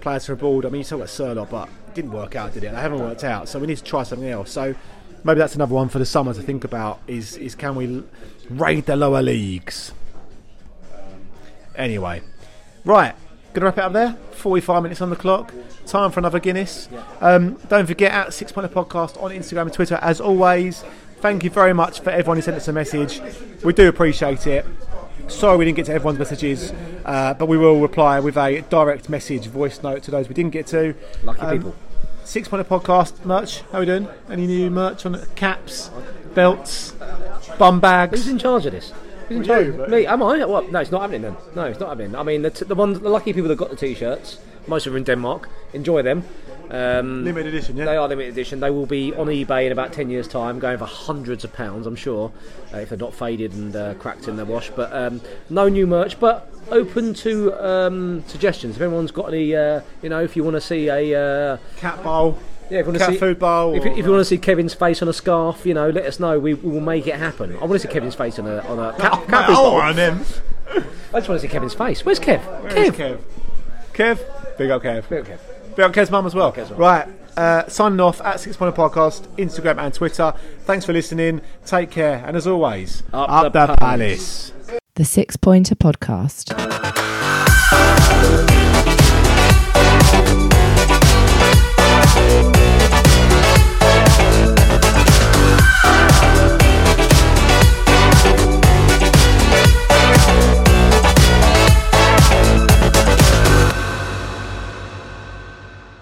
[0.00, 0.66] players are abroad.
[0.66, 2.72] I mean, you talk about Sørloth, but it didn't work out, did it?
[2.72, 4.50] They haven't worked out, so we need to try something else.
[4.50, 4.74] So
[5.26, 8.02] maybe that's another one for the summer to think about: is is can we
[8.48, 9.92] raid the lower leagues?
[11.76, 12.22] Anyway,
[12.84, 13.14] right.
[13.52, 14.16] Gonna wrap it up there.
[14.32, 15.52] 45 minutes on the clock.
[15.86, 16.88] Time for another Guinness.
[17.20, 20.84] Um, don't forget at Six Pointer Podcast on Instagram and Twitter as always.
[21.20, 23.20] Thank you very much for everyone who sent us a message.
[23.64, 24.66] We do appreciate it.
[25.28, 26.72] Sorry we didn't get to everyone's messages,
[27.04, 30.52] uh, but we will reply with a direct message voice note to those we didn't
[30.52, 30.94] get to.
[31.24, 31.74] Lucky Um, people.
[32.26, 33.62] Six Pointer Podcast merch.
[33.72, 34.08] How we doing?
[34.28, 35.28] Any new merch on it?
[35.36, 35.90] Caps,
[36.34, 36.92] belts,
[37.58, 38.18] bum bags?
[38.18, 38.92] Who's in charge of this?
[39.28, 39.66] Who's in Well, charge?
[39.66, 40.06] you, but- Me?
[40.06, 40.44] Am I?
[40.44, 40.72] What?
[40.72, 41.36] No, it's not happening then.
[41.54, 42.14] No, it's not happening.
[42.16, 44.92] I mean, the, t- the ones, the lucky people that got the t-shirts, most of
[44.92, 45.48] them in Denmark.
[45.72, 46.24] Enjoy them.
[46.70, 47.84] Um, Limited edition, yeah.
[47.84, 48.60] They are limited edition.
[48.60, 51.86] They will be on eBay in about 10 years' time, going for hundreds of pounds,
[51.86, 52.32] I'm sure,
[52.74, 54.70] uh, if they're not faded and uh, cracked in their wash.
[54.70, 58.76] But um, no new merch, but open to um, suggestions.
[58.76, 61.14] If anyone's got any, uh, you know, if you want to see a.
[61.54, 62.38] Uh, Cat bowl.
[62.70, 63.74] yeah, if you want Cat to see, food bowl.
[63.74, 66.04] If, you- if you want to see Kevin's face on a scarf, you know, let
[66.04, 66.38] us know.
[66.40, 67.54] We, we will make it happen.
[67.56, 69.80] I want to see Kevin's face on a on a cat, cat bowl.
[69.82, 70.20] and then.
[71.14, 72.04] I just want to see Kevin's face.
[72.04, 72.40] Where's Kev?
[72.62, 73.18] Where's Kev.
[73.92, 74.18] Kev?
[74.18, 74.58] Kev?
[74.58, 75.08] Big up Kev.
[75.08, 75.38] Big up Kev.
[75.76, 76.50] Big up Kev's mum as well.
[76.52, 76.78] Kev's mum.
[76.80, 77.06] Right.
[77.36, 80.32] Uh, signing off at Six Pointer Podcast, Instagram and Twitter.
[80.64, 81.42] Thanks for listening.
[81.66, 82.24] Take care.
[82.26, 84.52] And as always, Up the the palace.
[84.58, 84.80] palace.
[84.94, 86.54] The Six Pointer Podcast.